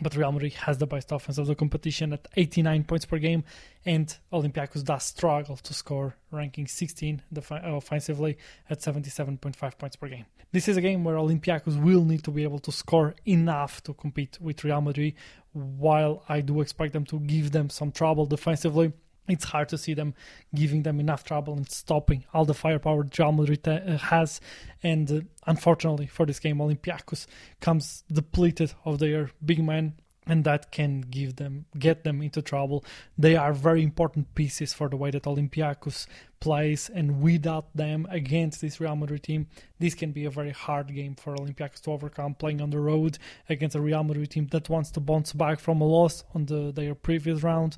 But 0.00 0.14
Real 0.14 0.30
Madrid 0.30 0.52
has 0.54 0.76
the 0.76 0.86
best 0.86 1.10
offense 1.10 1.38
of 1.38 1.46
the 1.46 1.54
competition 1.54 2.12
at 2.12 2.28
89 2.36 2.84
points 2.84 3.06
per 3.06 3.18
game, 3.18 3.44
and 3.86 4.14
Olympiacos 4.30 4.84
does 4.84 5.04
struggle 5.04 5.56
to 5.56 5.72
score, 5.72 6.16
ranking 6.30 6.66
16 6.66 7.22
offensively 7.50 8.36
at 8.68 8.80
77.5 8.80 9.78
points 9.78 9.96
per 9.96 10.08
game. 10.08 10.26
This 10.52 10.68
is 10.68 10.76
a 10.76 10.82
game 10.82 11.02
where 11.02 11.16
Olympiacos 11.16 11.82
will 11.82 12.04
need 12.04 12.24
to 12.24 12.30
be 12.30 12.42
able 12.42 12.58
to 12.60 12.72
score 12.72 13.14
enough 13.24 13.82
to 13.84 13.94
compete 13.94 14.38
with 14.38 14.64
Real 14.64 14.82
Madrid, 14.82 15.14
while 15.52 16.24
I 16.28 16.42
do 16.42 16.60
expect 16.60 16.92
them 16.92 17.06
to 17.06 17.18
give 17.20 17.52
them 17.52 17.70
some 17.70 17.90
trouble 17.90 18.26
defensively 18.26 18.92
it's 19.28 19.44
hard 19.44 19.68
to 19.70 19.78
see 19.78 19.94
them 19.94 20.14
giving 20.54 20.82
them 20.82 21.00
enough 21.00 21.24
trouble 21.24 21.54
and 21.54 21.68
stopping 21.70 22.24
all 22.32 22.44
the 22.44 22.54
firepower 22.54 23.06
Real 23.18 23.32
Madrid 23.32 23.66
uh, 23.66 23.98
has. 23.98 24.40
And 24.82 25.10
uh, 25.10 25.20
unfortunately 25.46 26.06
for 26.06 26.26
this 26.26 26.38
game, 26.38 26.58
Olympiacos 26.58 27.26
comes 27.60 28.04
depleted 28.12 28.72
of 28.84 28.98
their 28.98 29.30
big 29.44 29.62
man, 29.64 29.94
and 30.26 30.44
that 30.44 30.72
can 30.72 31.02
give 31.02 31.36
them 31.36 31.66
get 31.78 32.04
them 32.04 32.20
into 32.20 32.42
trouble. 32.42 32.84
They 33.16 33.36
are 33.36 33.52
very 33.52 33.82
important 33.82 34.34
pieces 34.34 34.72
for 34.74 34.88
the 34.88 34.96
way 34.96 35.10
that 35.10 35.22
Olympiacos 35.22 36.06
plays, 36.40 36.90
and 36.92 37.22
without 37.22 37.74
them 37.74 38.06
against 38.10 38.60
this 38.60 38.80
Real 38.80 38.96
Madrid 38.96 39.22
team, 39.22 39.46
this 39.78 39.94
can 39.94 40.12
be 40.12 40.24
a 40.24 40.30
very 40.30 40.50
hard 40.50 40.94
game 40.94 41.14
for 41.14 41.34
Olympiacos 41.36 41.80
to 41.82 41.92
overcome. 41.92 42.34
Playing 42.34 42.60
on 42.60 42.70
the 42.70 42.80
road 42.80 43.18
against 43.48 43.76
a 43.76 43.80
Real 43.80 44.02
Madrid 44.02 44.30
team 44.30 44.48
that 44.48 44.68
wants 44.68 44.90
to 44.92 45.00
bounce 45.00 45.32
back 45.32 45.60
from 45.60 45.80
a 45.80 45.86
loss 45.86 46.24
on 46.34 46.46
the 46.46 46.72
their 46.72 46.94
previous 46.94 47.42
round 47.42 47.76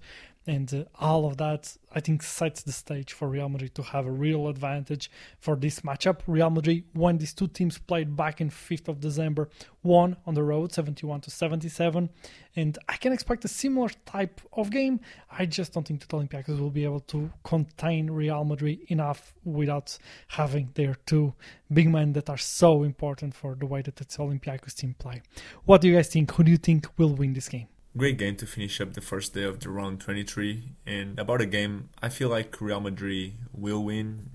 and 0.49 0.73
uh, 0.73 0.85
all 0.99 1.27
of 1.27 1.37
that 1.37 1.77
I 1.93 2.01
think 2.01 2.23
sets 2.23 2.63
the 2.63 2.73
stage 2.73 3.13
for 3.13 3.29
Real 3.29 3.49
Madrid 3.49 3.75
to 3.77 3.83
have 3.83 4.07
a 4.07 4.11
real 4.11 4.49
advantage 4.49 5.11
for 5.39 5.57
this 5.57 5.81
matchup. 5.81 6.21
Real 6.27 6.51
Madrid, 6.51 6.85
when 6.93 7.19
these 7.19 7.33
two 7.33 7.49
teams 7.49 7.79
played 7.79 8.17
back 8.17 8.41
in 8.41 8.51
5th 8.51 8.89
of 8.89 9.01
December, 9.01 9.49
won 9.83 10.17
on 10.27 10.35
the 10.35 10.43
road 10.43 10.73
71 10.73 11.23
to 11.23 11.31
77, 11.31 12.11
and 12.57 12.79
I 12.89 12.97
can 12.97 13.13
expect 13.13 13.45
a 13.45 13.49
similar 13.49 13.89
type 14.05 14.41
of 14.53 14.71
game. 14.71 15.01
I 15.31 15.47
just 15.47 15.73
don't 15.73 15.87
think 15.87 16.01
that 16.01 16.15
Olympiacos 16.15 16.59
will 16.59 16.71
be 16.71 16.85
able 16.85 17.01
to 17.01 17.31
contain 17.43 18.11
Real 18.11 18.45
Madrid 18.45 18.81
enough 18.89 19.35
without 19.45 19.99
having 20.29 20.71
their 20.75 20.97
two 21.07 21.35
big 21.73 21.89
men 21.89 22.13
that 22.15 22.29
are 22.29 22.39
so 22.39 22.83
important 22.83 23.35
for 23.35 23.55
the 23.55 23.67
way 23.67 23.83
that 23.83 23.97
the 23.97 24.05
Olympiacos 24.05 24.75
team 24.75 24.95
play. 24.99 25.23
What 25.65 25.81
do 25.81 25.89
you 25.89 25.97
guys 25.97 26.09
think? 26.09 26.33
Who 26.33 26.45
do 26.45 26.51
you 26.51 26.59
think 26.59 26.87
will 26.99 27.15
win 27.15 27.33
this 27.33 27.49
game? 27.49 27.69
Great 27.99 28.17
game 28.17 28.37
to 28.37 28.47
finish 28.47 28.81
up 28.81 28.95
the 28.95 29.01
first 29.01 29.35
day 29.35 29.43
of 29.43 29.61
the 29.61 29.69
round 29.69 30.01
23. 30.01 30.63
And 30.87 31.19
about 31.19 31.41
the 31.41 31.47
game, 31.47 31.91
I 32.01 32.09
feel 32.09 32.29
like 32.29 32.61
Real 32.61 32.81
Madrid 32.81 33.35
will 33.53 33.85
win 33.85 34.31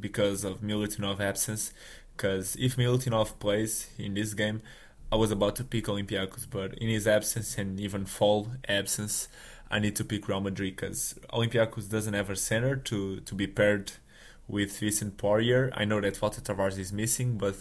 because 0.00 0.44
of 0.44 0.60
Milutinov 0.60 1.20
absence. 1.20 1.72
Because 2.16 2.56
if 2.56 2.76
Milutinov 2.76 3.38
plays 3.38 3.88
in 3.98 4.14
this 4.14 4.34
game, 4.34 4.60
I 5.10 5.16
was 5.16 5.30
about 5.30 5.56
to 5.56 5.64
pick 5.64 5.84
Olympiacos, 5.84 6.46
but 6.50 6.74
in 6.74 6.88
his 6.88 7.06
absence 7.06 7.56
and 7.56 7.78
even 7.78 8.04
fall 8.04 8.48
absence, 8.68 9.28
I 9.70 9.78
need 9.78 9.96
to 9.96 10.04
pick 10.04 10.28
Real 10.28 10.40
Madrid 10.40 10.76
because 10.76 11.18
Olympiacos 11.32 11.88
doesn't 11.88 12.14
have 12.14 12.30
a 12.30 12.36
center 12.36 12.76
to, 12.76 13.20
to 13.20 13.34
be 13.34 13.46
paired 13.46 13.92
with 14.48 14.78
Vincent 14.78 15.16
Poirier. 15.16 15.70
I 15.74 15.84
know 15.84 16.00
that 16.00 16.20
Walter 16.20 16.40
Tavares 16.40 16.78
is 16.78 16.92
missing, 16.92 17.38
but 17.38 17.56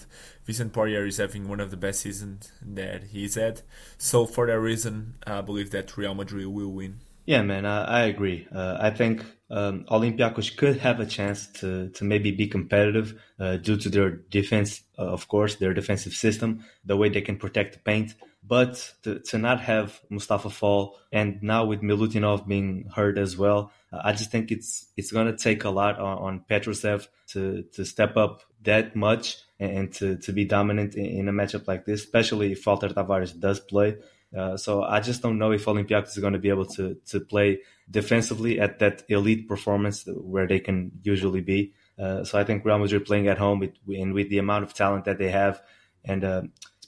Vincent 0.46 0.74
Poirier 0.74 1.06
is 1.06 1.18
having 1.18 1.48
one 1.48 1.60
of 1.60 1.72
the 1.72 1.78
best 1.78 2.02
seasons 2.02 2.52
that 2.62 3.04
he's 3.06 3.36
had. 3.36 3.62
So 3.98 4.26
for 4.26 4.48
that 4.48 4.60
reason, 4.60 5.16
I 5.26 5.42
believe 5.42 5.72
that 5.72 5.96
Real 5.98 6.14
Madrid 6.14 6.48
will 6.48 6.72
win. 6.72 7.00
Yeah, 7.26 7.42
man, 7.42 7.66
I, 7.66 7.84
I 7.86 8.02
agree. 8.06 8.48
Uh, 8.54 8.78
I 8.82 8.90
think 8.90 9.24
um, 9.50 9.86
Olympiacos 9.90 10.58
could 10.58 10.78
have 10.78 11.00
a 11.00 11.06
chance 11.06 11.48
to, 11.60 11.90
to 11.90 12.04
maybe 12.04 12.32
be 12.32 12.48
competitive 12.48 13.22
uh, 13.40 13.56
due 13.58 13.78
to 13.78 13.90
their 13.90 14.10
defense, 14.10 14.82
uh, 15.00 15.04
of 15.04 15.30
course, 15.30 15.56
their 15.56 15.74
defensive 15.74 16.14
system, 16.14 16.66
the 16.84 16.98
way 16.98 17.08
they 17.08 17.22
can 17.22 17.38
protect 17.38 17.74
the 17.74 17.80
paint. 17.80 18.14
But 18.46 18.94
to, 19.04 19.20
to 19.20 19.38
not 19.38 19.62
have 19.62 20.02
Mustafa 20.10 20.50
Fall 20.50 20.98
and 21.14 21.42
now 21.42 21.64
with 21.64 21.82
Milutinov 21.82 22.46
being 22.46 22.90
hurt 22.94 23.18
as 23.18 23.38
well, 23.38 23.72
I 24.04 24.14
just 24.14 24.32
think 24.32 24.52
it's 24.52 24.88
it's 24.98 25.12
going 25.12 25.28
to 25.28 25.38
take 25.38 25.64
a 25.64 25.70
lot 25.70 26.00
on, 26.00 26.18
on 26.18 26.46
to 27.30 27.64
to 27.74 27.86
step 27.86 28.18
up 28.18 28.42
that 28.64 28.96
much 28.96 29.38
and 29.60 29.92
to, 29.94 30.18
to 30.18 30.32
be 30.32 30.46
dominant 30.46 30.96
in, 30.96 31.06
in 31.06 31.28
a 31.28 31.32
matchup 31.32 31.68
like 31.68 31.86
this, 31.86 32.04
especially 32.04 32.52
if 32.54 32.66
Walter 32.66 32.90
Tavares 32.90 33.38
does 33.38 33.60
play. 33.60 33.98
Uh, 34.36 34.58
so 34.58 34.84
I 34.84 35.00
just 35.00 35.22
don't 35.22 35.38
know 35.38 35.52
if 35.52 35.66
Olympiacos 35.66 36.10
is 36.10 36.18
going 36.18 36.34
to 36.34 36.40
be 36.40 36.50
able 36.50 36.66
to 36.66 36.98
to 37.08 37.20
play 37.20 37.60
defensively 37.90 38.60
at 38.60 38.80
that 38.80 39.04
elite 39.10 39.48
performance 39.48 40.06
where 40.08 40.48
they 40.48 40.60
can 40.60 40.92
usually 41.04 41.42
be. 41.42 41.74
Uh, 42.00 42.24
so 42.24 42.40
I 42.40 42.44
think 42.44 42.66
Real 42.66 42.80
Madrid 42.80 43.06
playing 43.06 43.28
at 43.28 43.38
home 43.38 43.60
with, 43.60 43.76
and 43.88 44.14
with 44.14 44.30
the 44.30 44.40
amount 44.40 44.64
of 44.64 44.74
talent 44.74 45.06
that 45.06 45.20
they 45.20 45.30
have, 45.30 45.62
and 46.04 46.24
uh, 46.24 46.42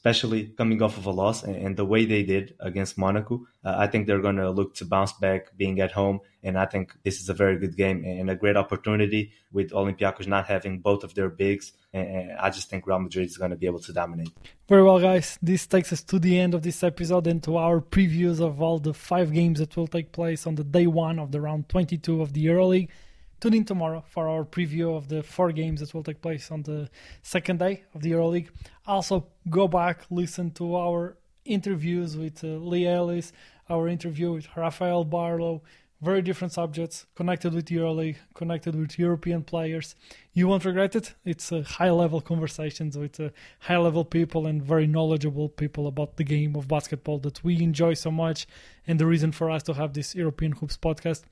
especially 0.05 0.49
coming 0.49 0.83
off 0.83 0.97
of 0.97 1.07
a 1.07 1.11
loss 1.11 1.41
and, 1.41 1.55
and, 1.55 1.75
the 1.75 1.83
way 1.83 2.05
they 2.05 2.21
did 2.21 2.53
against 2.59 2.95
Monaco, 2.95 3.43
uh, 3.63 3.73
I 3.75 3.87
think 3.87 4.05
they're 4.05 4.21
going 4.21 4.35
to 4.35 4.51
look 4.51 4.75
to 4.75 4.85
bounce 4.85 5.13
back 5.13 5.57
being 5.57 5.79
at 5.79 5.91
home. 5.91 6.19
And 6.43 6.59
I 6.59 6.67
think 6.67 6.93
this 7.03 7.19
is 7.19 7.27
a 7.27 7.33
very 7.33 7.57
good 7.57 7.75
game 7.75 8.05
and 8.05 8.29
a 8.29 8.35
great 8.35 8.55
opportunity 8.55 9.31
with 9.51 9.71
Olympiacos 9.71 10.27
not 10.27 10.45
having 10.45 10.79
both 10.79 11.03
of 11.03 11.15
their 11.15 11.29
bigs. 11.29 11.73
And, 11.91 12.33
I 12.33 12.51
just 12.51 12.69
think 12.69 12.85
Real 12.85 12.99
Madrid 12.99 13.25
is 13.25 13.37
going 13.37 13.49
to 13.49 13.57
be 13.57 13.65
able 13.65 13.79
to 13.79 13.93
dominate. 13.93 14.29
Very 14.69 14.83
well, 14.83 14.99
guys. 14.99 15.39
This 15.41 15.65
takes 15.65 15.91
us 15.91 16.03
to 16.03 16.19
the 16.19 16.39
end 16.39 16.53
of 16.53 16.61
this 16.61 16.83
episode 16.83 17.25
and 17.25 17.41
to 17.41 17.57
our 17.57 17.81
previews 17.81 18.39
of 18.39 18.61
all 18.61 18.77
the 18.77 18.93
five 18.93 19.33
games 19.33 19.57
that 19.57 19.75
will 19.75 19.87
take 19.87 20.11
place 20.11 20.45
on 20.45 20.53
the 20.53 20.63
day 20.63 20.85
one 20.85 21.17
of 21.17 21.31
the 21.31 21.41
round 21.41 21.67
22 21.69 22.21
of 22.21 22.33
the 22.33 22.45
EuroLeague. 22.45 22.89
Tune 23.39 23.53
in 23.53 23.65
tomorrow 23.65 24.03
for 24.07 24.27
our 24.27 24.43
preview 24.45 24.95
of 24.95 25.09
the 25.09 25.21
four 25.21 25.51
games 25.51 25.81
that 25.81 25.93
will 25.93 26.03
take 26.03 26.21
place 26.21 26.51
on 26.51 26.63
the 26.63 26.89
second 27.21 27.59
day 27.59 27.83
of 27.93 28.01
the 28.01 28.11
EuroLeague. 28.11 28.49
Also, 28.87 29.27
go 29.49 29.67
back, 29.67 30.05
listen 30.09 30.51
to 30.51 30.75
our 30.75 31.17
interviews 31.43 32.17
with 32.17 32.43
uh, 32.43 32.47
Lee 32.47 32.87
Ellis, 32.87 33.33
our 33.69 33.87
interview 33.87 34.33
with 34.33 34.47
Rafael 34.55 35.03
Barlow. 35.03 35.61
Very 36.01 36.21
different 36.21 36.53
subjects, 36.53 37.05
connected 37.15 37.53
with 37.53 37.67
the 37.67 37.77
EuroLeague, 37.77 38.17
connected 38.33 38.75
with 38.75 38.99
European 38.99 39.43
players. 39.43 39.95
You 40.33 40.47
won't 40.47 40.65
regret 40.65 40.95
it. 40.95 41.15
It's 41.23 41.51
uh, 41.51 41.61
high-level 41.61 42.21
conversations 42.21 42.97
with 42.97 43.19
uh, 43.19 43.29
high-level 43.59 44.05
people 44.05 44.45
and 44.45 44.61
very 44.61 44.87
knowledgeable 44.87 45.49
people 45.49 45.87
about 45.87 46.17
the 46.17 46.23
game 46.23 46.55
of 46.55 46.67
basketball 46.67 47.19
that 47.19 47.43
we 47.43 47.61
enjoy 47.61 47.93
so 47.95 48.11
much, 48.11 48.45
and 48.85 48.99
the 48.99 49.05
reason 49.05 49.31
for 49.31 49.49
us 49.49 49.63
to 49.63 49.73
have 49.73 49.93
this 49.93 50.13
European 50.15 50.51
Hoops 50.53 50.77
podcast 50.77 51.23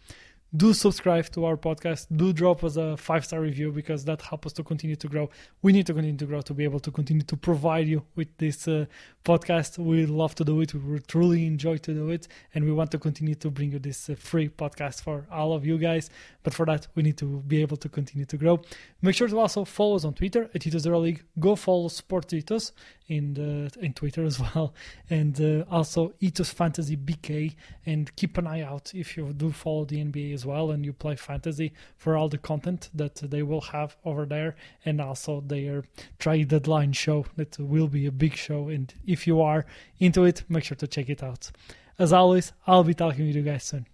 do 0.56 0.74
subscribe 0.74 1.30
to 1.32 1.46
our 1.46 1.58
podcast. 1.58 2.08
Do 2.16 2.32
drop 2.32 2.64
us 2.64 2.76
a 2.76 2.96
five 2.96 3.26
star 3.26 3.42
review 3.42 3.72
because 3.72 4.06
that 4.06 4.22
helps 4.22 4.48
us 4.48 4.54
to 4.54 4.64
continue 4.64 4.96
to 4.96 5.08
grow. 5.08 5.30
We 5.62 5.72
need 5.72 5.88
to 5.88 5.94
continue 5.94 6.18
to 6.18 6.26
grow 6.26 6.42
to 6.42 6.54
be 6.54 6.64
able 6.64 6.80
to 6.82 6.92
continue 6.92 7.24
to 7.24 7.36
provide 7.36 7.88
you 7.88 8.04
with 8.16 8.28
this 8.38 8.68
uh, 8.68 8.86
podcast. 9.26 9.80
We 9.80 10.06
love 10.06 10.36
to 10.36 10.44
do 10.44 10.62
it. 10.62 10.74
We 10.74 11.00
truly 11.00 11.48
enjoy 11.48 11.78
to 11.78 11.94
do 11.94 12.10
it. 12.10 12.28
And 12.54 12.66
we 12.66 12.72
want 12.72 12.92
to 12.92 13.00
continue 13.00 13.36
to 13.36 13.50
bring 13.50 13.72
you 13.72 13.80
this 13.80 14.10
uh, 14.10 14.16
free 14.16 14.50
podcast 14.50 15.02
for 15.02 15.26
all 15.32 15.54
of 15.54 15.66
you 15.66 15.78
guys. 15.78 16.10
But 16.44 16.54
for 16.54 16.66
that 16.68 16.88
we 16.94 17.04
need 17.04 17.18
to 17.18 17.26
be 17.48 17.62
able 17.62 17.78
to 17.78 17.90
continue 17.90 18.26
to 18.26 18.38
grow. 18.38 18.62
Make 19.02 19.16
sure 19.16 19.28
to 19.28 19.40
also 19.40 19.66
follow 19.66 19.96
us 19.96 20.06
on 20.06 20.14
twitter 20.14 20.50
at 20.54 20.62
Titos 20.62 20.86
League 21.02 21.24
go 21.40 21.56
follow 21.56 21.88
Sport 21.88 22.28
Titos 22.28 22.72
in 23.08 23.34
the, 23.34 23.72
in 23.80 23.94
Twitter 23.94 24.24
as 24.24 24.40
well. 24.56 24.74
And 25.10 25.40
uh, 25.40 25.66
also 25.70 26.14
Ethos 26.20 26.52
Fantasy 26.52 26.98
BK 26.98 27.56
and 27.86 28.16
keep 28.16 28.38
an 28.38 28.48
eye 28.48 28.62
out 28.62 28.92
if 28.94 29.18
you 29.18 29.34
do 29.34 29.52
follow 29.52 29.86
the 29.86 30.04
NBA 30.04 30.34
as 30.34 30.43
as 30.44 30.48
well 30.48 30.72
and 30.72 30.86
you 30.86 30.94
play 30.94 31.16
fantasy 31.16 31.72
for 31.98 32.18
all 32.18 32.30
the 32.30 32.38
content 32.38 32.90
that 32.94 33.16
they 33.16 33.44
will 33.44 33.62
have 33.62 33.96
over 34.04 34.26
there. 34.26 34.56
And 34.86 35.00
also 35.00 35.42
their 35.42 35.84
trade 36.20 36.50
deadline 36.50 36.94
show 36.94 37.26
that 37.38 37.58
will 37.60 37.88
be 37.88 38.06
a 38.06 38.12
big 38.12 38.36
show. 38.36 38.68
And 38.68 38.94
if 39.06 39.26
you 39.28 39.42
are 39.42 39.66
into 40.00 40.26
it 40.26 40.44
make 40.50 40.66
sure 40.66 40.78
to 40.78 40.88
check 40.88 41.10
it 41.10 41.24
out. 41.24 41.52
As 41.98 42.12
always 42.12 42.54
i'll 42.68 42.84
be 42.84 42.94
talking 42.94 43.28
with 43.28 43.36
you 43.36 43.44
guys 43.44 43.64
soon. 43.64 43.88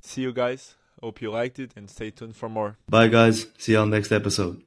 See 0.00 0.22
you 0.22 0.32
guys. 0.32 0.76
Hope 1.00 1.20
you 1.20 1.30
liked 1.30 1.58
it 1.58 1.72
and 1.76 1.90
stay 1.90 2.10
tuned 2.10 2.36
for 2.36 2.48
more. 2.48 2.76
Bye 2.88 3.08
guys. 3.08 3.46
See 3.58 3.72
you 3.72 3.78
on 3.78 3.90
next 3.90 4.12
episode 4.12 4.60